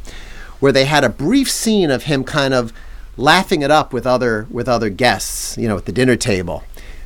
where 0.61 0.73
they 0.73 0.85
had 0.85 1.05
a 1.05 1.09
brief 1.09 1.51
scene 1.51 1.91
of 1.91 2.05
him 2.05 2.25
kind 2.25 2.55
of 2.55 2.73
laughing 3.17 3.63
it 3.63 3.71
up 3.71 3.93
with 3.93 4.07
other 4.07 4.47
with 4.51 4.69
other 4.69 4.91
guests, 4.91 5.57
you 5.57 5.69
know, 5.69 5.77
at 5.77 5.87
the 5.87 5.93
dinner 5.93 6.17
table. 6.17 6.63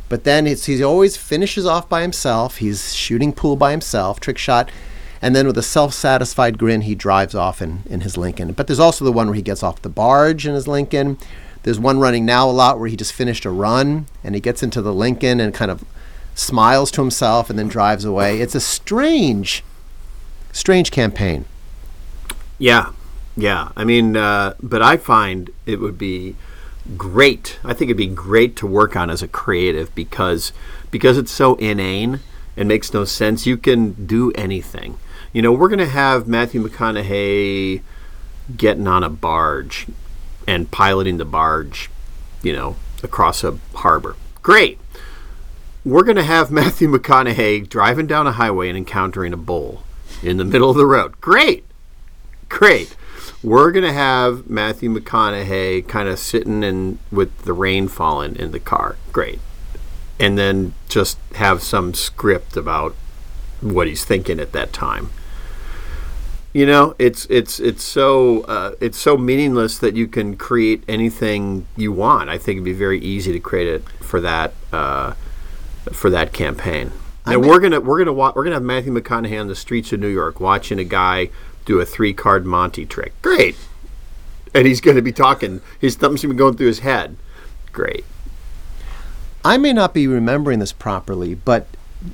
But 0.08 0.24
then 0.24 0.46
he 0.46 0.82
always 0.82 1.16
finishes 1.16 1.64
off 1.64 1.88
by 1.88 2.02
himself. 2.02 2.56
He's 2.56 2.94
shooting 2.94 3.32
pool 3.32 3.56
by 3.56 3.70
himself, 3.70 4.18
trick 4.18 4.38
shot. 4.38 4.70
And 5.22 5.36
then 5.36 5.46
with 5.46 5.56
a 5.56 5.62
self 5.62 5.94
satisfied 5.94 6.58
grin, 6.58 6.82
he 6.82 6.94
drives 6.94 7.34
off 7.34 7.62
in, 7.62 7.82
in 7.88 8.00
his 8.00 8.16
Lincoln. 8.16 8.52
But 8.52 8.66
there's 8.66 8.80
also 8.80 9.04
the 9.04 9.12
one 9.12 9.28
where 9.28 9.36
he 9.36 9.42
gets 9.42 9.62
off 9.62 9.82
the 9.82 9.88
barge 9.88 10.46
in 10.46 10.54
his 10.54 10.66
Lincoln. 10.66 11.16
There's 11.62 11.78
one 11.78 12.00
running 12.00 12.24
now 12.24 12.48
a 12.48 12.52
lot 12.52 12.78
where 12.78 12.88
he 12.88 12.96
just 12.96 13.12
finished 13.12 13.44
a 13.44 13.50
run 13.50 14.06
and 14.24 14.34
he 14.34 14.40
gets 14.40 14.62
into 14.62 14.80
the 14.82 14.94
Lincoln 14.94 15.40
and 15.40 15.54
kind 15.54 15.70
of 15.70 15.84
smiles 16.40 16.90
to 16.92 17.02
himself 17.02 17.50
and 17.50 17.58
then 17.58 17.68
drives 17.68 18.04
away. 18.04 18.40
It's 18.40 18.54
a 18.54 18.60
strange, 18.60 19.62
strange 20.52 20.90
campaign. 20.90 21.44
Yeah, 22.58 22.92
yeah. 23.36 23.70
I 23.76 23.84
mean, 23.84 24.16
uh, 24.16 24.54
but 24.62 24.82
I 24.82 24.96
find 24.96 25.50
it 25.66 25.80
would 25.80 25.98
be 25.98 26.36
great. 26.96 27.58
I 27.62 27.74
think 27.74 27.88
it'd 27.90 27.96
be 27.96 28.06
great 28.06 28.56
to 28.56 28.66
work 28.66 28.96
on 28.96 29.10
as 29.10 29.22
a 29.22 29.28
creative 29.28 29.94
because 29.94 30.52
because 30.90 31.18
it's 31.18 31.30
so 31.30 31.54
inane 31.56 32.20
and 32.56 32.68
makes 32.68 32.92
no 32.92 33.04
sense. 33.04 33.46
You 33.46 33.56
can 33.56 34.06
do 34.06 34.32
anything. 34.32 34.98
You 35.32 35.42
know, 35.42 35.52
we're 35.52 35.68
going 35.68 35.78
to 35.78 35.86
have 35.86 36.26
Matthew 36.26 36.66
McConaughey 36.66 37.82
getting 38.56 38.88
on 38.88 39.04
a 39.04 39.10
barge 39.10 39.86
and 40.48 40.70
piloting 40.70 41.18
the 41.18 41.24
barge, 41.24 41.90
you 42.42 42.52
know, 42.52 42.76
across 43.02 43.44
a 43.44 43.58
harbor. 43.74 44.16
Great. 44.42 44.78
We're 45.84 46.04
going 46.04 46.16
to 46.16 46.22
have 46.22 46.50
Matthew 46.50 46.88
McConaughey 46.88 47.68
driving 47.68 48.06
down 48.06 48.26
a 48.26 48.32
highway 48.32 48.68
and 48.68 48.78
encountering 48.78 49.32
a 49.32 49.38
bull 49.38 49.82
in 50.22 50.36
the 50.36 50.44
middle 50.44 50.70
of 50.70 50.76
the 50.76 50.86
road. 50.86 51.20
Great 51.20 51.64
great. 52.50 52.94
We're 53.42 53.70
gonna 53.70 53.94
have 53.94 54.50
Matthew 54.50 54.94
McConaughey 54.94 55.88
kind 55.88 56.10
of 56.10 56.18
sitting 56.18 56.62
in 56.62 56.98
with 57.10 57.44
the 57.44 57.54
rain 57.54 57.88
falling 57.88 58.36
in 58.36 58.50
the 58.50 58.60
car. 58.60 58.96
Great, 59.12 59.38
and 60.18 60.36
then 60.36 60.74
just 60.90 61.16
have 61.36 61.62
some 61.62 61.94
script 61.94 62.58
about 62.58 62.94
what 63.62 63.86
he's 63.86 64.04
thinking 64.04 64.38
at 64.38 64.52
that 64.52 64.74
time. 64.74 65.10
You 66.52 66.66
know, 66.66 66.94
it's 66.98 67.26
it's 67.30 67.58
it's 67.60 67.82
so 67.82 68.42
uh, 68.42 68.74
it's 68.80 68.98
so 68.98 69.16
meaningless 69.16 69.78
that 69.78 69.96
you 69.96 70.06
can 70.06 70.36
create 70.36 70.84
anything 70.86 71.66
you 71.76 71.92
want. 71.92 72.28
I 72.28 72.36
think 72.36 72.56
it'd 72.56 72.64
be 72.64 72.74
very 72.74 73.00
easy 73.00 73.32
to 73.32 73.40
create 73.40 73.68
it 73.68 73.88
for 74.00 74.20
that 74.20 74.52
uh, 74.70 75.14
for 75.92 76.10
that 76.10 76.32
campaign. 76.32 76.92
I 77.26 77.34
And 77.34 77.42
mean- 77.42 77.50
we're 77.50 77.60
gonna 77.60 77.80
we're 77.80 77.98
gonna 77.98 78.12
wa- 78.12 78.32
we're 78.34 78.44
gonna 78.44 78.56
have 78.56 78.62
Matthew 78.62 78.92
McConaughey 78.92 79.40
on 79.40 79.46
the 79.48 79.54
streets 79.54 79.92
of 79.92 80.00
New 80.00 80.08
York 80.08 80.40
watching 80.40 80.78
a 80.78 80.84
guy 80.84 81.30
do 81.66 81.78
a 81.80 81.84
three 81.84 82.12
card 82.12 82.46
Monty 82.46 82.86
trick. 82.86 83.12
Great, 83.22 83.56
and 84.54 84.66
he's 84.66 84.80
gonna 84.80 85.02
be 85.02 85.12
talking. 85.12 85.60
His 85.78 85.96
thumb's 85.96 86.22
gonna 86.22 86.34
be 86.34 86.38
going 86.38 86.56
through 86.56 86.66
his 86.68 86.78
head. 86.80 87.16
Great. 87.72 88.04
I 89.44 89.56
may 89.56 89.72
not 89.72 89.94
be 89.94 90.06
remembering 90.06 90.58
this 90.58 90.72
properly, 90.72 91.34
but 91.34 91.66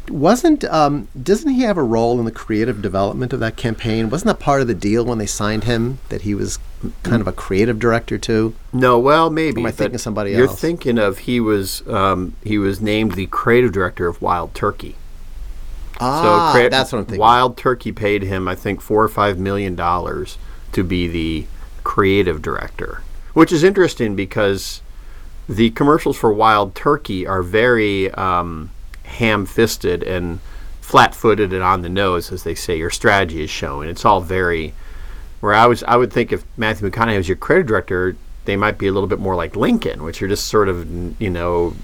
wasn't 0.09 0.65
um, 0.65 1.09
doesn't 1.21 1.51
he 1.51 1.63
have 1.63 1.77
a 1.77 1.83
role 1.83 2.19
in 2.19 2.25
the 2.25 2.33
creative 2.33 2.83
development 2.83 3.33
of 3.33 3.41
that 3.41 3.57
campaign? 3.57 4.11
Wasn't 4.11 4.27
that 4.27 4.43
part 4.43 4.61
of 4.61 4.67
the 4.67 4.75
deal 4.75 5.05
when 5.05 5.19
they 5.19 5.27
signed 5.27 5.65
him 5.65 5.99
that 6.09 6.23
he 6.23 6.35
was 6.35 6.59
kind 7.05 7.21
of 7.21 7.29
a 7.29 7.33
creative 7.33 7.79
director 7.79 8.19
too? 8.19 8.55
No, 8.73 8.99
well, 8.99 9.31
maybe. 9.31 9.61
Am 9.61 9.67
I 9.67 9.71
thinking 9.71 9.95
of 9.95 10.01
somebody 10.01 10.33
else? 10.33 10.39
You're 10.39 10.49
thinking 10.49 10.99
of 10.99 11.19
he 11.19 11.39
was 11.39 11.87
um, 11.87 12.35
he 12.43 12.59
was 12.59 12.81
named 12.81 13.13
the 13.13 13.27
creative 13.27 13.73
director 13.73 14.09
of 14.09 14.21
Wild 14.21 14.55
Turkey. 14.55 14.97
Ah, 16.01 16.53
crea- 16.53 16.69
that's 16.69 16.93
what 16.93 16.99
I'm 16.99 17.05
thinking. 17.05 17.21
Wild 17.21 17.57
Turkey 17.57 17.93
paid 17.93 18.23
him, 18.23 18.49
I 18.49 18.55
think, 18.55 18.81
four 18.81 19.03
or 19.05 19.09
five 19.09 19.39
million 19.39 19.77
dollars 19.77 20.37
to 20.73 20.83
be 20.83 21.07
the 21.07 21.47
creative 21.85 22.43
director, 22.43 23.03
which 23.35 23.53
is 23.53 23.63
interesting 23.63 24.17
because 24.17 24.83
the 25.49 25.71
commercials 25.71 26.17
for 26.17 26.33
Wild 26.33 26.75
Turkey 26.75 27.25
are 27.25 27.43
very 27.43 28.11
um, 28.13 28.71
ham-fisted 29.07 30.03
and 30.03 30.41
flat-footed 30.81 31.53
and 31.53 31.63
on 31.63 31.83
the 31.83 31.89
nose, 31.89 32.31
as 32.31 32.45
they 32.45 32.55
say. 32.55 32.77
Your 32.77 32.91
strategy 32.91 33.43
is 33.43 33.51
showing. 33.51 33.89
It's 33.89 34.05
all 34.05 34.21
very. 34.21 34.75
Where 35.41 35.55
I 35.55 35.67
was, 35.67 35.83
I 35.85 35.97
would 35.97 36.13
think 36.13 36.33
if 36.33 36.45
Matthew 36.57 36.89
McConaughey 36.89 37.17
was 37.17 37.29
your 37.29 37.37
creative 37.37 37.67
director, 37.67 38.17
they 38.47 38.57
might 38.57 38.79
be 38.79 38.87
a 38.87 38.93
little 38.93 39.09
bit 39.09 39.19
more 39.19 39.35
like 39.35 39.55
Lincoln, 39.57 40.03
which 40.03 40.23
are 40.23 40.29
just 40.29 40.47
sort 40.49 40.69
of, 40.69 41.21
you 41.21 41.29
know, 41.29 41.75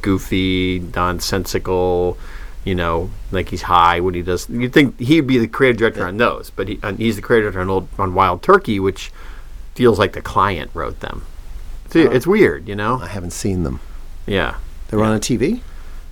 goofy, 0.00 0.78
nonsensical, 0.94 2.16
you 2.64 2.74
know, 2.74 3.10
like 3.32 3.48
he's 3.48 3.62
high 3.62 4.00
when 4.00 4.14
he 4.14 4.22
does. 4.22 4.48
You'd 4.48 4.72
think 4.72 4.98
he'd 5.00 5.22
be 5.22 5.38
the 5.38 5.48
creative 5.48 5.78
director 5.78 6.06
on 6.06 6.18
those, 6.18 6.50
but 6.50 6.68
he, 6.68 6.78
uh, 6.82 6.92
he's 6.92 7.16
the 7.16 7.22
creative 7.22 7.52
director 7.52 7.60
on, 7.60 7.70
old, 7.70 7.88
on 7.98 8.14
Wild 8.14 8.42
Turkey, 8.42 8.78
which 8.78 9.10
feels 9.74 9.98
like 9.98 10.12
the 10.12 10.22
client 10.22 10.70
wrote 10.74 11.00
them. 11.00 11.24
It's, 11.86 11.96
it's 11.96 12.26
weird, 12.26 12.68
you 12.68 12.76
know? 12.76 13.00
I 13.00 13.08
haven't 13.08 13.32
seen 13.32 13.64
them. 13.64 13.80
Yeah. 14.26 14.58
They 14.88 14.96
were 14.96 15.04
on 15.04 15.16
a 15.16 15.20
TV. 15.20 15.62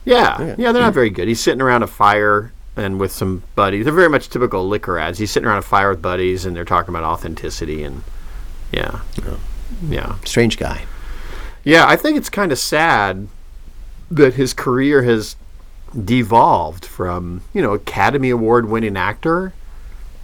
Yeah, 0.08 0.40
Yeah. 0.40 0.54
yeah, 0.58 0.72
they're 0.72 0.82
not 0.82 0.94
very 0.94 1.10
good. 1.10 1.28
He's 1.28 1.40
sitting 1.40 1.60
around 1.60 1.82
a 1.82 1.86
fire 1.86 2.52
and 2.76 2.98
with 3.00 3.12
some 3.12 3.42
buddies. 3.54 3.84
They're 3.84 3.94
very 3.94 4.08
much 4.08 4.28
typical 4.30 4.66
liquor 4.68 4.98
ads. 4.98 5.18
He's 5.18 5.30
sitting 5.30 5.46
around 5.48 5.58
a 5.58 5.62
fire 5.62 5.90
with 5.90 6.00
buddies, 6.02 6.44
and 6.44 6.54
they're 6.56 6.64
talking 6.64 6.90
about 6.94 7.04
authenticity 7.04 7.82
and 7.84 8.02
yeah, 8.72 9.00
yeah, 9.88 10.16
Strange 10.24 10.58
guy. 10.58 10.84
yeah. 11.64 11.86
I 11.86 11.96
think 11.96 12.16
it's 12.18 12.28
kind 12.30 12.52
of 12.52 12.58
sad 12.58 13.28
that 14.10 14.34
his 14.34 14.52
career 14.54 15.02
has 15.02 15.36
devolved 16.04 16.84
from 16.84 17.40
you 17.54 17.62
know 17.62 17.72
Academy 17.72 18.30
Award 18.30 18.68
winning 18.68 18.96
actor, 18.96 19.52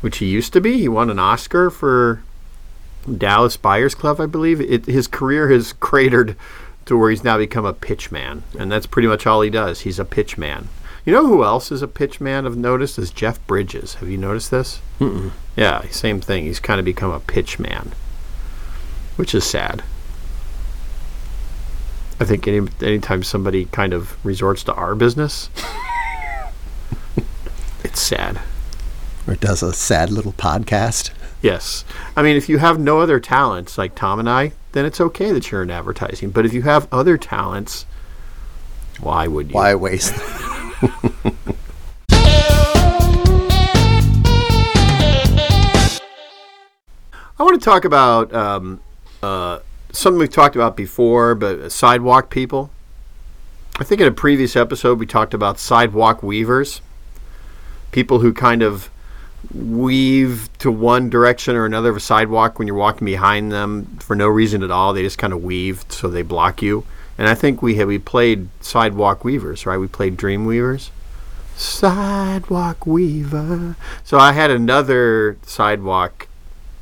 which 0.03 0.19
he 0.19 0.27
used 0.27 0.53
to 0.53 0.61
be. 0.61 0.79
He 0.79 0.89
won 0.89 1.09
an 1.11 1.19
Oscar 1.19 1.71
for 1.71 2.23
Dallas 3.19 3.57
Buyers 3.57 3.95
Club, 3.95 4.21
I 4.21 4.27
believe. 4.27 4.61
It, 4.61 4.87
his 4.87 5.07
career 5.09 5.51
has 5.51 5.73
cratered 5.81 6.37
to 6.87 6.97
where 6.97 7.11
he's 7.11 7.25
now 7.25 7.39
become 7.39 7.65
a 7.65 7.73
pitch 7.73 8.11
man, 8.13 8.43
and 8.59 8.71
that's 8.71 8.87
pretty 8.87 9.09
much 9.09 9.27
all 9.27 9.41
he 9.41 9.51
does. 9.51 9.81
He's 9.81 9.99
a 9.99 10.05
pitch 10.05 10.37
man. 10.37 10.69
You 11.05 11.13
know 11.13 11.27
who 11.27 11.45
else 11.45 11.71
is 11.71 11.83
a 11.83 11.89
pitch 11.89 12.21
man 12.21 12.47
of 12.47 12.57
notice 12.57 12.99
is 12.99 13.11
Jeff 13.11 13.45
Bridges. 13.47 13.95
Have 13.97 14.09
you 14.09 14.17
noticed 14.17 14.51
this? 14.51 14.81
Mm-mm. 14.99 15.33
Yeah, 15.55 15.83
same 15.89 16.21
thing. 16.21 16.45
He's 16.45 16.61
kind 16.61 16.79
of 16.79 16.85
become 16.87 17.11
a 17.11 17.21
pitch 17.21 17.59
man, 17.59 17.93
which 19.17 19.35
is 19.35 19.45
sad. 19.45 19.83
I 22.21 22.25
think 22.25 22.47
any 22.49 22.67
anytime 22.81 23.23
somebody 23.23 23.67
kind 23.67 23.93
of 23.93 24.25
resorts 24.25 24.63
to 24.65 24.75
our 24.75 24.95
business, 24.95 25.51
it's 27.85 28.01
sad. 28.01 28.41
Or 29.27 29.35
does 29.35 29.63
a 29.63 29.73
sad 29.73 30.11
little 30.11 30.33
podcast. 30.33 31.11
Yes. 31.43 31.85
I 32.17 32.23
mean, 32.23 32.37
if 32.37 32.49
you 32.49 32.59
have 32.59 32.79
no 32.79 33.01
other 33.01 33.21
talents 33.21 33.77
like 33.77 33.95
Tom 33.95 34.19
and 34.19 34.29
I, 34.29 34.53
then 34.75 34.85
it's 34.85 35.01
okay 35.01 35.31
that 35.31 35.51
you're 35.53 35.63
in 35.63 35.71
advertising. 35.71 36.31
But 36.31 36.45
if 36.45 36.53
you 36.53 36.63
have 36.63 36.89
other 36.93 37.17
talents, 37.17 37.87
why 38.99 39.29
would 39.29 39.51
you? 39.51 39.55
Why 39.55 39.77
waste? 39.77 40.13
I 47.37 47.43
want 47.43 47.61
to 47.61 47.65
talk 47.65 47.85
about 47.85 48.35
um, 48.35 48.81
uh, 49.23 49.61
something 49.93 50.19
we've 50.19 50.29
talked 50.29 50.57
about 50.57 50.77
before, 50.77 51.37
but 51.37 51.71
sidewalk 51.71 52.29
people. 52.29 52.71
I 53.79 53.85
think 53.85 54.01
in 54.01 54.09
a 54.09 54.13
previous 54.13 54.57
episode 54.57 54.99
we 54.99 55.07
talked 55.07 55.35
about 55.35 55.61
sidewalk 55.61 56.21
weavers, 56.21 56.81
people 57.93 58.19
who 58.21 58.33
kind 58.33 58.63
of 58.63 58.91
weave 59.53 60.49
to 60.59 60.71
one 60.71 61.11
direction 61.11 61.57
or 61.57 61.67
another 61.67 61.91
of 61.91 61.97
a 61.97 62.01
sidewalk 62.01 62.59
when 62.59 62.69
you're 62.69 62.77
walking 62.77 63.05
behind 63.05 63.53
them 63.53 63.99
for 64.01 64.15
no 64.15 64.29
reason 64.29 64.63
at 64.63 64.71
all. 64.71 64.93
They 64.93 65.03
just 65.03 65.19
kind 65.19 65.33
of 65.33 65.43
weave 65.43 65.85
so 65.89 66.09
they 66.09 66.23
block 66.23 66.63
you. 66.63 66.85
And 67.19 67.29
I 67.29 67.35
think 67.35 67.63
we 67.63 67.77
have 67.77 67.89
we 67.89 67.99
played 67.99 68.49
sidewalk 68.61 69.25
weavers, 69.25 69.67
right? 69.67 69.79
We 69.79 69.87
played 69.87 70.17
dream 70.17 70.47
weavers. 70.47 70.91
Sidewalk 71.57 72.87
weaver. 72.87 73.77
So 74.03 74.19
I 74.19 74.33
had 74.33 74.51
another 74.51 75.37
sidewalk 75.45 76.29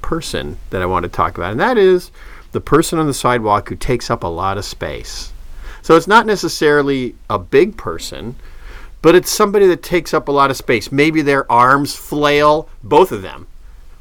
person 0.00 0.59
that 0.71 0.81
I 0.81 0.87
want 0.87 1.04
to 1.04 1.09
talk 1.11 1.37
about, 1.37 1.52
and 1.52 1.61
that 1.61 1.76
is 1.76 2.11
the 2.52 2.61
person 2.61 2.99
on 2.99 3.07
the 3.07 3.14
sidewalk 3.14 3.69
who 3.69 3.76
takes 3.76 4.11
up 4.11 4.23
a 4.23 4.28
lot 4.28 4.59
of 4.59 4.64
space. 4.64 5.33
So 5.83 5.97
it's 5.97 6.07
not 6.07 6.26
necessarily 6.26 7.14
a 7.28 7.38
big 7.38 7.76
person, 7.76 8.37
but 9.02 9.16
it's 9.16 9.30
somebody 9.30 9.66
that 9.66 9.82
takes 9.82 10.14
up 10.14 10.28
a 10.28 10.32
lot 10.32 10.50
of 10.50 10.56
space. 10.56 10.92
Maybe 10.92 11.21
their 11.21 11.50
arms 11.50 11.94
flail, 11.94 12.68
both 12.82 13.12
of 13.12 13.23
them. 13.23 13.49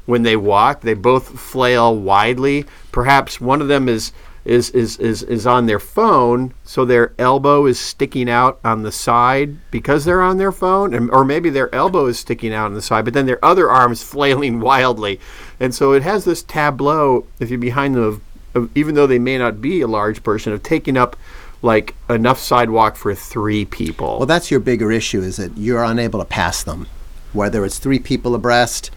When 0.06 0.22
they 0.22 0.36
walk, 0.36 0.80
they 0.80 0.94
both 0.94 1.38
flail 1.38 1.94
widely. 1.94 2.64
Perhaps 2.90 3.40
one 3.40 3.60
of 3.60 3.68
them 3.68 3.88
is 3.88 4.12
is, 4.44 4.70
is, 4.70 4.96
is, 4.96 5.22
is 5.22 5.46
on 5.46 5.66
their 5.66 5.78
phone, 5.78 6.52
so 6.64 6.84
their 6.84 7.12
elbow 7.18 7.66
is 7.66 7.78
sticking 7.78 8.28
out 8.28 8.58
on 8.64 8.82
the 8.82 8.90
side 8.90 9.56
because 9.70 10.04
they're 10.04 10.20
on 10.20 10.36
their 10.36 10.52
phone, 10.52 10.94
and, 10.94 11.10
or 11.10 11.24
maybe 11.24 11.48
their 11.48 11.72
elbow 11.74 12.06
is 12.06 12.18
sticking 12.18 12.52
out 12.52 12.66
on 12.66 12.74
the 12.74 12.82
side, 12.82 13.04
but 13.04 13.14
then 13.14 13.26
their 13.26 13.44
other 13.44 13.70
arm's 13.70 14.02
flailing 14.12 14.60
wildly. 14.60 15.20
And 15.60 15.74
so 15.74 15.92
it 15.92 16.02
has 16.02 16.24
this 16.24 16.42
tableau, 16.42 17.26
if 17.38 17.50
you're 17.50 17.58
behind 17.58 17.94
them, 17.94 18.02
of, 18.02 18.20
of, 18.54 18.76
even 18.76 18.94
though 18.94 19.06
they 19.06 19.20
may 19.20 19.38
not 19.38 19.60
be 19.60 19.80
a 19.80 19.86
large 19.86 20.22
person, 20.24 20.52
of 20.52 20.62
taking 20.62 20.96
up 20.96 21.16
like 21.62 21.94
enough 22.10 22.38
sidewalk 22.38 22.96
for 22.96 23.14
three 23.14 23.64
people. 23.64 24.18
Well, 24.18 24.26
that's 24.26 24.50
your 24.50 24.60
bigger 24.60 24.90
issue 24.90 25.22
is 25.22 25.36
that 25.36 25.56
you're 25.56 25.84
unable 25.84 26.18
to 26.18 26.24
pass 26.24 26.62
them, 26.62 26.88
whether 27.32 27.64
it's 27.64 27.78
three 27.78 28.00
people 28.00 28.34
abreast 28.34 28.90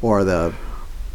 or 0.00 0.24
the 0.24 0.54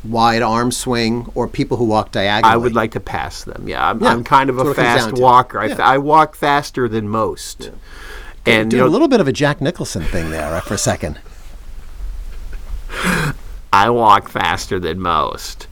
wide 0.04 0.42
arm 0.42 0.72
swing 0.72 1.32
or 1.34 1.48
people 1.48 1.78
who 1.78 1.86
walk 1.86 2.12
diagonally. 2.12 2.54
I 2.54 2.58
would 2.58 2.76
like 2.76 2.92
to 2.92 3.00
pass 3.00 3.46
them. 3.46 3.68
Yeah, 3.68 3.90
I'm, 3.90 4.02
Yeah, 4.04 4.10
I'm 4.10 4.24
kind 4.24 4.50
of 4.50 4.58
a 4.58 4.64
what 4.64 4.72
it 4.72 4.76
comes 4.76 5.06
fast 5.06 5.14
walker. 5.14 5.60
I, 5.60 5.68
Yeah. 5.68 5.78
I 5.80 5.98
walk 5.98 6.36
faster 6.36 6.90
than 6.90 7.08
most. 7.08 7.72
And 8.46 8.70
do 8.70 8.78
you 8.78 8.84
know, 8.84 8.90
a 8.90 8.92
little 8.92 9.08
bit 9.08 9.22
of 9.22 9.28
a 9.28 9.32
Jack 9.32 9.62
Nicholson 9.62 10.04
thing 10.04 10.30
there 10.30 10.52
right, 10.52 10.64
for 10.64 10.74
a 10.74 10.78
second. 10.78 11.20
I 13.74 13.90
walk 13.90 14.28
faster 14.30 14.80
than 14.80 15.00
most. 15.00 15.68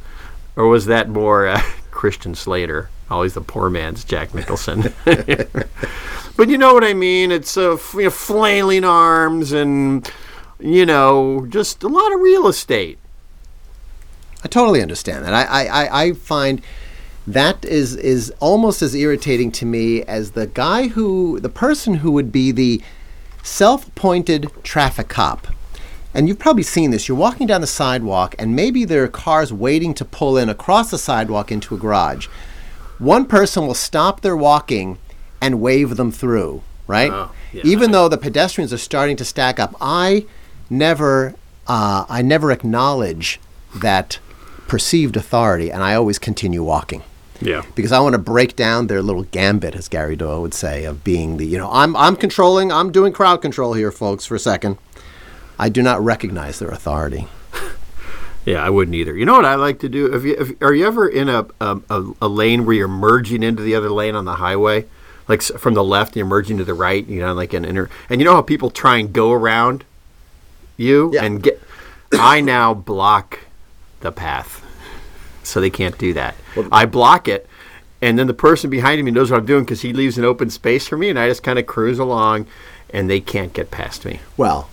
Or 0.56 0.68
was 0.68 0.86
that 0.86 1.10
more 1.10 1.48
uh, 1.48 1.62
Christian 1.92 2.34
Slater? 2.34 2.90
Always 3.12 3.34
the 3.34 3.42
poor 3.42 3.70
man's 3.70 4.04
Jack 4.06 4.34
Nicholson. 4.34 4.94
but 5.06 6.48
you 6.50 6.58
know 6.58 6.74
what 6.74 6.84
I 6.86 6.94
mean? 6.94 7.32
It's 7.32 7.58
uh, 7.58 7.78
you 7.94 8.04
know, 8.04 8.10
flailing 8.10 8.86
arms 8.86 9.52
and, 9.52 10.10
you 10.60 10.86
know, 10.86 11.46
just 11.50 11.84
a 11.84 11.90
lot 11.90 12.14
of 12.14 12.22
real 12.22 12.48
estate. 12.48 12.98
I 14.44 14.48
totally 14.48 14.82
understand 14.82 15.26
that. 15.26 15.34
I, 15.34 15.44
I, 15.44 15.66
I- 15.84 16.04
I 16.04 16.14
find 16.14 16.62
that 17.28 17.64
is 17.66 17.96
is 17.98 18.34
almost 18.40 18.82
as 18.82 18.96
irritating 18.96 19.52
to 19.52 19.66
me 19.66 20.02
as 20.04 20.32
the 20.32 20.48
guy 20.48 20.88
who 20.88 21.40
the 21.40 21.50
person 21.50 21.96
who 21.96 22.12
would 22.12 22.32
be 22.32 22.52
the 22.52 22.82
self-appointed 23.44 24.50
traffic 24.64 25.08
cop. 25.10 25.48
And 26.14 26.28
you've 26.28 26.40
probably 26.40 26.64
seen 26.64 26.92
this. 26.92 27.08
You're 27.08 27.18
walking 27.18 27.46
down 27.48 27.62
the 27.62 27.68
sidewalk 27.68 28.36
and 28.40 28.56
maybe 28.56 28.86
there 28.86 29.04
are 29.04 29.08
cars 29.08 29.54
waiting 29.54 29.94
to 29.96 30.06
pull 30.06 30.38
in 30.38 30.50
across 30.50 30.92
the 30.92 30.98
sidewalk 30.98 31.52
into 31.52 31.76
a 31.76 31.78
garage. 31.78 32.28
One 33.02 33.26
person 33.26 33.66
will 33.66 33.74
stop 33.74 34.22
their 34.22 34.38
walking 34.38 35.00
and 35.42 35.60
wave 35.60 35.98
them 35.98 36.12
through, 36.12 36.62
right? 36.86 37.12
Oh, 37.12 37.32
yeah. 37.52 37.64
Even 37.66 37.90
though 37.92 38.08
the 38.08 38.18
pedestrians 38.18 38.72
are 38.72 38.78
starting 38.78 39.18
to 39.18 39.26
stack 39.26 39.60
up, 39.60 39.76
I 39.82 40.28
never, 40.70 41.34
uh, 41.68 42.06
I 42.08 42.22
never 42.22 42.52
acknowledge 42.52 43.40
that 43.76 44.20
perceived 44.68 45.18
authority, 45.18 45.72
and 45.72 45.82
I 45.82 45.96
always 45.96 46.20
continue 46.20 46.64
walking 46.64 47.02
Yeah. 47.42 47.64
because 47.74 47.92
I 47.92 48.00
want 48.02 48.14
to 48.14 48.20
break 48.20 48.56
down 48.56 48.86
their 48.86 49.02
little 49.02 49.24
gambit, 49.24 49.74
as 49.76 49.88
Gary 49.88 50.16
Doyle 50.16 50.40
would 50.44 50.54
say, 50.54 50.86
of 50.86 51.04
being 51.04 51.38
the, 51.38 51.46
you 51.48 51.58
know, 51.58 51.72
I'm, 51.72 51.96
I'm 51.96 52.16
controlling, 52.16 52.72
I'm 52.72 52.92
doing 52.92 53.14
crowd 53.14 53.42
control 53.42 53.74
here, 53.74 53.92
folks, 53.92 54.28
for 54.28 54.36
a 54.36 54.40
second. 54.40 54.78
I 55.58 55.70
do 55.70 55.82
not 55.82 56.04
recognize 56.04 56.60
their 56.60 56.70
authority. 56.70 57.28
Yeah, 58.46 58.64
I 58.64 58.70
wouldn't 58.70 58.96
either. 58.96 59.16
You 59.16 59.26
know 59.26 59.34
what 59.34 59.46
I 59.46 59.56
like 59.56 59.80
to 59.80 59.90
do? 59.90 60.14
If 60.14 60.24
you, 60.24 60.36
if, 60.38 60.62
are 60.62 60.74
you 60.74 60.88
ever 60.88 61.08
in 61.08 61.30
a, 61.30 61.46
a, 61.60 61.80
a, 62.22 62.28
lane 62.28 62.66
where 62.66 62.76
you're 62.76 62.88
merging 62.88 63.44
into 63.44 63.62
the 63.62 63.76
other 63.76 63.90
lane 63.90 64.16
on 64.16 64.26
the 64.26 64.36
highway? 64.36 64.86
Like 65.28 65.44
from 65.44 65.76
the 65.76 65.84
left, 65.84 66.16
you're 66.16 66.26
merging 66.26 66.58
to 66.58 66.64
the 66.64 66.74
right, 66.74 67.06
you 67.08 67.20
know, 67.20 67.34
like 67.34 67.54
an 67.54 67.66
inner. 67.66 67.90
And 68.10 68.20
you 68.20 68.26
know 68.26 68.34
how 68.34 68.42
people 68.42 68.72
try 68.72 68.98
and 68.98 69.14
go 69.14 69.32
around 69.32 69.84
you 70.78 71.12
Yeah. 71.14 71.24
and 71.24 71.44
get. 71.44 71.62
I 72.14 72.42
now 72.42 72.74
block 72.74 73.40
the 74.02 74.12
path, 74.12 74.66
so 75.44 75.62
they 75.62 75.70
can't 75.70 75.98
do 75.98 76.14
that. 76.14 76.36
I 76.72 76.86
block 76.86 77.28
it, 77.30 77.48
and 78.02 78.20
then 78.20 78.28
the 78.28 78.34
person 78.34 78.70
behind 78.70 79.02
me 79.04 79.12
knows 79.12 79.32
what 79.32 79.38
I'm 79.40 79.46
doing 79.46 79.64
because 79.64 79.82
he 79.82 79.94
leaves 79.94 80.18
an 80.18 80.26
open 80.26 80.50
space 80.50 80.88
for 80.88 80.98
me, 80.98 81.10
and 81.10 81.18
I 81.18 81.30
just 81.30 81.44
kind 81.44 81.58
of 81.58 81.66
cruise 81.68 82.00
along, 82.00 82.48
and 82.90 83.10
they 83.10 83.22
can't 83.22 83.54
get 83.54 83.72
past 83.72 84.04
me, 84.04 84.20
Well, 84.36 84.70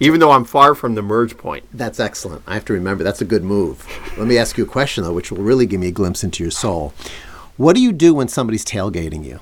even 0.00 0.20
though 0.20 0.30
I'm 0.30 0.44
far 0.44 0.74
from 0.74 0.94
the 0.94 1.02
merge 1.02 1.36
point. 1.36 1.64
That's 1.72 2.00
excellent. 2.00 2.42
I 2.46 2.54
have 2.54 2.64
to 2.66 2.72
remember 2.72 3.04
that's 3.04 3.20
a 3.20 3.26
good 3.26 3.44
move. 3.44 3.86
Let 4.16 4.26
me 4.26 4.38
ask 4.38 4.56
you 4.56 4.64
a 4.64 4.68
question 4.68 5.04
though, 5.04 5.12
which 5.12 5.30
will 5.30 5.42
really 5.42 5.66
give 5.66 5.80
me 5.80 5.88
a 5.88 5.92
glimpse 5.92 6.24
into 6.24 6.42
your 6.42 6.50
soul. 6.50 6.92
What 7.56 7.74
do 7.74 7.82
you 7.82 7.92
do 7.92 8.14
when 8.14 8.28
somebody's 8.28 8.64
tailgating 8.64 9.24
you? 9.24 9.40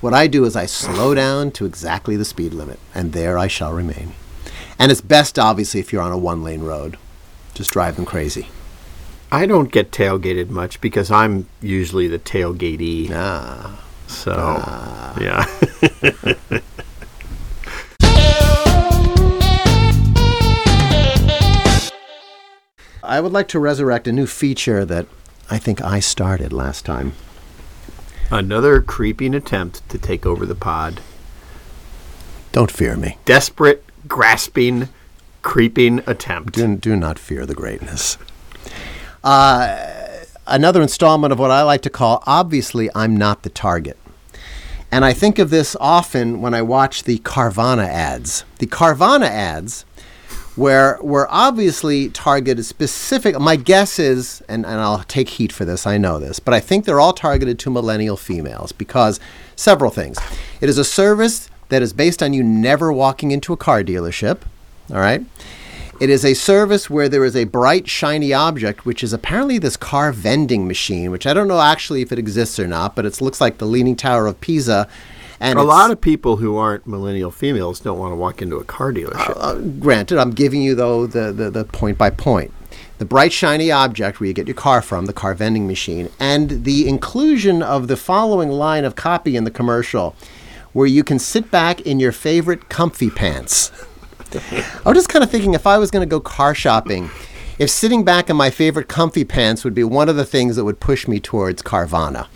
What 0.00 0.14
I 0.14 0.26
do 0.26 0.44
is 0.44 0.56
I 0.56 0.66
slow 0.66 1.14
down 1.14 1.52
to 1.52 1.64
exactly 1.64 2.16
the 2.16 2.24
speed 2.24 2.52
limit, 2.52 2.80
and 2.92 3.12
there 3.12 3.38
I 3.38 3.46
shall 3.46 3.72
remain. 3.72 4.14
And 4.76 4.90
it's 4.90 5.00
best, 5.00 5.38
obviously, 5.38 5.78
if 5.78 5.92
you're 5.92 6.02
on 6.02 6.10
a 6.10 6.18
one 6.18 6.42
lane 6.42 6.62
road. 6.62 6.98
Just 7.54 7.70
drive 7.70 7.94
them 7.94 8.04
crazy. 8.04 8.48
I 9.30 9.46
don't 9.46 9.70
get 9.70 9.92
tailgated 9.92 10.50
much 10.50 10.80
because 10.80 11.10
I'm 11.10 11.46
usually 11.60 12.08
the 12.08 12.18
tailgatee. 12.18 13.10
Ah. 13.12 13.80
So, 14.08 14.34
yeah. 15.20 15.46
I 23.12 23.20
would 23.20 23.32
like 23.32 23.48
to 23.48 23.58
resurrect 23.58 24.08
a 24.08 24.12
new 24.12 24.26
feature 24.26 24.86
that 24.86 25.06
I 25.50 25.58
think 25.58 25.82
I 25.82 26.00
started 26.00 26.50
last 26.50 26.86
time. 26.86 27.12
Another 28.30 28.80
creeping 28.80 29.34
attempt 29.34 29.86
to 29.90 29.98
take 29.98 30.24
over 30.24 30.46
the 30.46 30.54
pod. 30.54 31.02
Don't 32.52 32.70
fear 32.70 32.96
me. 32.96 33.18
Desperate, 33.26 33.84
grasping, 34.08 34.88
creeping 35.42 36.02
attempt. 36.06 36.54
Do, 36.54 36.74
do 36.74 36.96
not 36.96 37.18
fear 37.18 37.44
the 37.44 37.54
greatness. 37.54 38.16
Uh, 39.22 39.90
another 40.46 40.80
installment 40.80 41.34
of 41.34 41.38
what 41.38 41.50
I 41.50 41.64
like 41.64 41.82
to 41.82 41.90
call 41.90 42.22
Obviously, 42.26 42.88
I'm 42.94 43.14
Not 43.14 43.42
the 43.42 43.50
Target. 43.50 43.98
And 44.90 45.04
I 45.04 45.12
think 45.12 45.38
of 45.38 45.50
this 45.50 45.76
often 45.78 46.40
when 46.40 46.54
I 46.54 46.62
watch 46.62 47.04
the 47.04 47.18
Carvana 47.18 47.86
ads. 47.86 48.46
The 48.58 48.66
Carvana 48.66 49.28
ads, 49.28 49.84
where 50.56 50.98
we're 51.00 51.26
obviously 51.30 52.10
targeted 52.10 52.64
specific. 52.64 53.38
My 53.40 53.56
guess 53.56 53.98
is, 53.98 54.42
and, 54.48 54.66
and 54.66 54.80
I'll 54.80 55.02
take 55.04 55.28
heat 55.28 55.52
for 55.52 55.64
this, 55.64 55.86
I 55.86 55.98
know 55.98 56.18
this, 56.18 56.38
but 56.38 56.52
I 56.52 56.60
think 56.60 56.84
they're 56.84 57.00
all 57.00 57.14
targeted 57.14 57.58
to 57.60 57.70
millennial 57.70 58.16
females 58.16 58.72
because 58.72 59.18
several 59.56 59.90
things. 59.90 60.18
It 60.60 60.68
is 60.68 60.78
a 60.78 60.84
service 60.84 61.48
that 61.70 61.82
is 61.82 61.92
based 61.92 62.22
on 62.22 62.34
you 62.34 62.42
never 62.42 62.92
walking 62.92 63.30
into 63.30 63.52
a 63.52 63.56
car 63.56 63.82
dealership. 63.82 64.40
All 64.90 64.98
right. 64.98 65.24
It 66.00 66.10
is 66.10 66.24
a 66.24 66.34
service 66.34 66.90
where 66.90 67.08
there 67.08 67.24
is 67.24 67.36
a 67.36 67.44
bright, 67.44 67.88
shiny 67.88 68.32
object, 68.32 68.84
which 68.84 69.04
is 69.04 69.12
apparently 69.12 69.58
this 69.58 69.76
car 69.76 70.12
vending 70.12 70.66
machine, 70.66 71.10
which 71.10 71.26
I 71.26 71.32
don't 71.32 71.48
know 71.48 71.60
actually 71.60 72.02
if 72.02 72.10
it 72.10 72.18
exists 72.18 72.58
or 72.58 72.66
not, 72.66 72.96
but 72.96 73.06
it 73.06 73.20
looks 73.20 73.40
like 73.40 73.58
the 73.58 73.66
Leaning 73.66 73.96
Tower 73.96 74.26
of 74.26 74.40
Pisa. 74.40 74.88
And 75.42 75.58
A 75.58 75.62
lot 75.64 75.90
of 75.90 76.00
people 76.00 76.36
who 76.36 76.56
aren't 76.56 76.86
millennial 76.86 77.32
females 77.32 77.80
don't 77.80 77.98
want 77.98 78.12
to 78.12 78.16
walk 78.16 78.40
into 78.40 78.58
a 78.58 78.64
car 78.64 78.92
dealership. 78.92 79.36
uh, 79.36 79.54
granted, 79.80 80.18
I'm 80.18 80.30
giving 80.30 80.62
you 80.62 80.76
though 80.76 81.08
the, 81.08 81.32
the, 81.32 81.50
the 81.50 81.64
point 81.64 81.98
by 81.98 82.10
point. 82.10 82.52
The 82.98 83.04
bright 83.04 83.32
shiny 83.32 83.68
object 83.72 84.20
where 84.20 84.28
you 84.28 84.34
get 84.34 84.46
your 84.46 84.54
car 84.54 84.80
from, 84.80 85.06
the 85.06 85.12
car 85.12 85.34
vending 85.34 85.66
machine, 85.66 86.08
and 86.20 86.64
the 86.64 86.88
inclusion 86.88 87.60
of 87.60 87.88
the 87.88 87.96
following 87.96 88.50
line 88.50 88.84
of 88.84 88.94
copy 88.94 89.34
in 89.34 89.42
the 89.42 89.50
commercial, 89.50 90.14
where 90.72 90.86
you 90.86 91.02
can 91.02 91.18
sit 91.18 91.50
back 91.50 91.80
in 91.80 91.98
your 91.98 92.12
favorite 92.12 92.68
comfy 92.68 93.10
pants. 93.10 93.72
I 94.32 94.82
was 94.86 94.94
just 94.94 95.08
kind 95.08 95.24
of 95.24 95.30
thinking 95.30 95.54
if 95.54 95.66
I 95.66 95.76
was 95.76 95.90
going 95.90 96.08
to 96.08 96.10
go 96.10 96.20
car 96.20 96.54
shopping, 96.54 97.10
if 97.58 97.68
sitting 97.68 98.04
back 98.04 98.30
in 98.30 98.36
my 98.36 98.50
favorite 98.50 98.86
comfy 98.86 99.24
pants 99.24 99.64
would 99.64 99.74
be 99.74 99.82
one 99.82 100.08
of 100.08 100.14
the 100.14 100.24
things 100.24 100.54
that 100.54 100.64
would 100.64 100.78
push 100.78 101.08
me 101.08 101.18
towards 101.18 101.62
Carvana. 101.62 102.28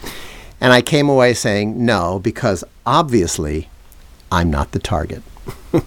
And 0.61 0.73
I 0.73 0.83
came 0.83 1.09
away 1.09 1.35
saying 1.35 1.85
no, 1.87 2.19
because 2.19 2.64
obviously 2.87 3.68
I'm 4.33 4.51
not 4.51 4.72
the 4.72 4.79
target. 4.79 5.22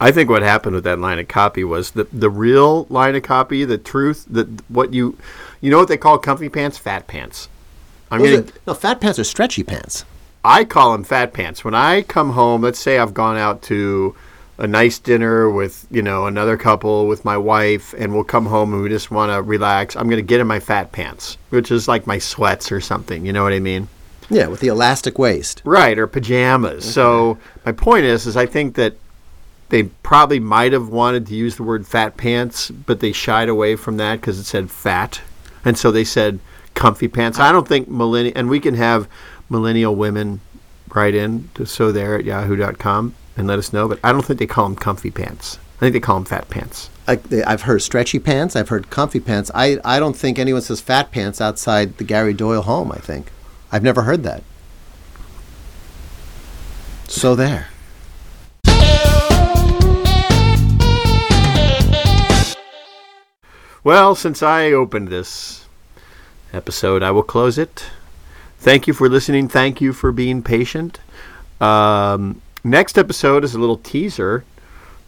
I 0.00 0.10
think 0.12 0.28
what 0.28 0.42
happened 0.42 0.74
with 0.74 0.84
that 0.84 0.98
line 0.98 1.18
of 1.18 1.28
copy 1.28 1.64
was 1.64 1.92
the 1.92 2.04
the 2.12 2.28
real 2.30 2.84
line 2.90 3.14
of 3.14 3.22
copy, 3.22 3.64
the 3.64 3.78
truth, 3.78 4.26
that 4.28 4.48
what 4.68 4.92
you, 4.92 5.16
you 5.60 5.70
know 5.70 5.78
what 5.78 5.88
they 5.88 5.96
call 5.96 6.18
comfy 6.18 6.48
pants, 6.48 6.76
fat 6.76 7.06
pants. 7.06 7.48
I'm 8.10 8.20
Those 8.20 8.40
gonna, 8.40 8.42
are- 8.48 8.52
no, 8.66 8.74
fat 8.74 9.00
pants 9.00 9.18
are 9.18 9.24
stretchy 9.24 9.62
pants. 9.62 10.04
I 10.44 10.64
call 10.64 10.92
them 10.92 11.04
fat 11.04 11.32
pants. 11.32 11.64
When 11.64 11.74
I 11.74 12.02
come 12.02 12.30
home, 12.30 12.60
let's 12.60 12.78
say 12.78 12.98
I've 12.98 13.14
gone 13.14 13.38
out 13.38 13.62
to 13.62 14.14
a 14.58 14.66
nice 14.66 14.98
dinner 14.98 15.48
with 15.48 15.86
you 15.90 16.02
know 16.02 16.26
another 16.26 16.56
couple 16.58 17.06
with 17.06 17.24
my 17.24 17.38
wife, 17.38 17.94
and 17.96 18.12
we'll 18.12 18.24
come 18.24 18.46
home 18.46 18.74
and 18.74 18.82
we 18.82 18.88
just 18.90 19.10
want 19.10 19.32
to 19.32 19.40
relax. 19.42 19.96
I'm 19.96 20.08
gonna 20.10 20.22
get 20.22 20.40
in 20.40 20.46
my 20.46 20.60
fat 20.60 20.92
pants, 20.92 21.38
which 21.50 21.70
is 21.70 21.88
like 21.88 22.06
my 22.06 22.18
sweats 22.18 22.70
or 22.70 22.80
something. 22.80 23.24
You 23.24 23.32
know 23.32 23.42
what 23.42 23.52
I 23.54 23.60
mean? 23.60 23.88
Yeah, 24.30 24.46
with 24.46 24.60
the 24.60 24.68
elastic 24.68 25.18
waist. 25.18 25.62
Right, 25.64 25.98
or 25.98 26.06
pajamas. 26.06 26.90
So 26.90 27.34
mm-hmm. 27.34 27.60
my 27.66 27.72
point 27.72 28.04
is, 28.04 28.26
is 28.26 28.36
I 28.36 28.46
think 28.46 28.74
that 28.76 28.94
they 29.68 29.84
probably 29.84 30.40
might 30.40 30.72
have 30.72 30.88
wanted 30.88 31.26
to 31.26 31.34
use 31.34 31.56
the 31.56 31.62
word 31.62 31.86
fat 31.86 32.16
pants, 32.16 32.70
but 32.70 33.00
they 33.00 33.12
shied 33.12 33.48
away 33.48 33.76
from 33.76 33.96
that 33.98 34.20
because 34.20 34.38
it 34.38 34.44
said 34.44 34.70
fat, 34.70 35.20
and 35.64 35.76
so 35.76 35.90
they 35.90 36.04
said 36.04 36.38
comfy 36.74 37.08
pants. 37.08 37.38
I 37.38 37.52
don't 37.52 37.66
think 37.66 37.88
millennial, 37.88 38.32
and 38.36 38.48
we 38.48 38.60
can 38.60 38.74
have 38.74 39.08
millennial 39.48 39.94
women 39.94 40.40
write 40.94 41.14
in 41.14 41.50
to 41.54 41.66
so 41.66 41.92
there 41.92 42.16
at 42.16 42.24
yahoo.com 42.24 43.14
and 43.36 43.46
let 43.46 43.58
us 43.58 43.72
know, 43.72 43.88
but 43.88 43.98
I 44.04 44.12
don't 44.12 44.24
think 44.24 44.38
they 44.38 44.46
call 44.46 44.68
them 44.68 44.76
comfy 44.76 45.10
pants. 45.10 45.58
I 45.76 45.80
think 45.80 45.92
they 45.92 46.00
call 46.00 46.16
them 46.16 46.24
fat 46.24 46.48
pants. 46.50 46.88
I, 47.08 47.18
I've 47.46 47.62
heard 47.62 47.82
stretchy 47.82 48.18
pants. 48.18 48.56
I've 48.56 48.68
heard 48.68 48.90
comfy 48.90 49.20
pants. 49.20 49.50
I, 49.54 49.78
I 49.84 49.98
don't 49.98 50.16
think 50.16 50.38
anyone 50.38 50.62
says 50.62 50.80
fat 50.80 51.10
pants 51.10 51.40
outside 51.40 51.98
the 51.98 52.04
Gary 52.04 52.32
Doyle 52.32 52.62
home. 52.62 52.92
I 52.92 52.98
think 52.98 53.30
I've 53.74 53.82
never 53.82 54.02
heard 54.02 54.22
that. 54.22 54.44
So 57.08 57.34
there. 57.34 57.70
Well, 63.82 64.14
since 64.14 64.44
I 64.44 64.70
opened 64.70 65.08
this 65.08 65.66
episode, 66.52 67.02
I 67.02 67.10
will 67.10 67.24
close 67.24 67.58
it. 67.58 67.86
Thank 68.60 68.86
you 68.86 68.92
for 68.92 69.08
listening. 69.08 69.48
Thank 69.48 69.80
you 69.80 69.92
for 69.92 70.12
being 70.12 70.40
patient. 70.40 71.00
Um, 71.60 72.40
next 72.62 72.96
episode 72.96 73.42
is 73.42 73.56
a 73.56 73.58
little 73.58 73.78
teaser. 73.78 74.44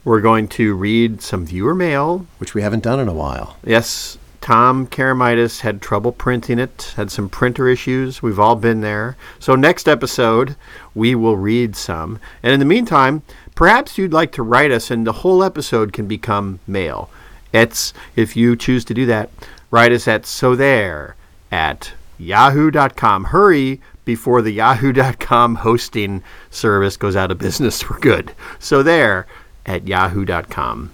We're 0.05 0.21
going 0.21 0.49
to 0.49 0.75
read 0.75 1.23
some 1.23 1.47
viewer 1.47 1.77
mail. 1.77 2.27
Which 2.39 2.53
we 2.53 2.63
haven't 2.63 2.83
done 2.83 2.99
in 2.99 3.07
a 3.07 3.15
while. 3.15 3.59
Yes, 3.65 4.19
Tom 4.47 4.87
Karamitis 4.87 5.63
had 5.63 5.83
trouble 5.83 6.13
printing 6.13 6.61
it, 6.61 6.93
had 6.95 7.11
some 7.11 7.29
printer 7.29 7.67
issues. 7.67 8.23
We've 8.23 8.39
all 8.39 8.55
been 8.55 8.81
there. 8.81 9.17
So, 9.41 9.57
next 9.57 9.89
episode, 9.89 10.55
we 10.95 11.17
will 11.17 11.37
read 11.37 11.75
some. 11.75 12.21
And 12.45 12.53
in 12.53 12.61
the 12.61 12.65
meantime, 12.65 13.23
perhaps 13.57 13.99
you'd 13.99 14.13
like 14.13 14.31
to 14.31 14.45
write 14.45 14.71
us, 14.71 14.89
and 14.89 15.05
the 15.05 15.15
whole 15.15 15.43
episode 15.43 15.93
can 15.93 16.07
become 16.07 16.61
mail. 16.65 17.11
It's, 17.53 17.93
if 18.15 18.37
you 18.37 18.55
choose 18.55 18.85
to 18.85 18.95
do 18.95 19.05
that, 19.07 19.31
write 19.73 19.91
us 19.91 20.07
at 20.07 20.27
so 20.27 20.55
there 20.55 21.17
at 21.51 21.95
yahoo.com. 22.17 23.25
Hurry 23.25 23.81
before 24.05 24.43
the 24.43 24.53
yahoo.com 24.53 25.57
hosting 25.57 26.23
service 26.51 26.97
goes 26.97 27.17
out 27.17 27.33
of 27.33 27.39
business 27.39 27.83
for 27.83 27.99
good. 27.99 28.33
So 28.61 28.85
there 28.85 29.27
at 29.67 29.89
yahoo.com. 29.89 30.93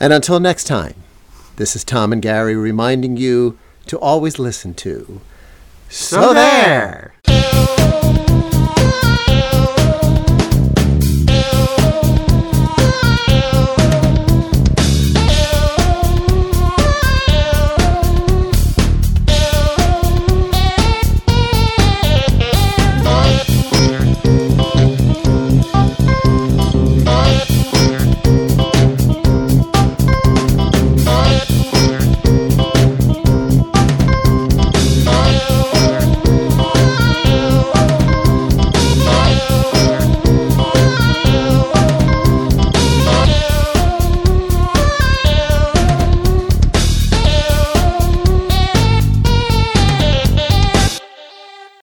And 0.00 0.12
until 0.14 0.40
next 0.40 0.64
time, 0.64 0.94
this 1.58 1.74
is 1.74 1.82
Tom 1.82 2.12
and 2.12 2.22
Gary 2.22 2.54
reminding 2.54 3.16
you 3.16 3.58
to 3.86 3.98
always 3.98 4.38
listen 4.38 4.74
to. 4.74 5.20
So 5.88 6.32
there. 6.32 7.14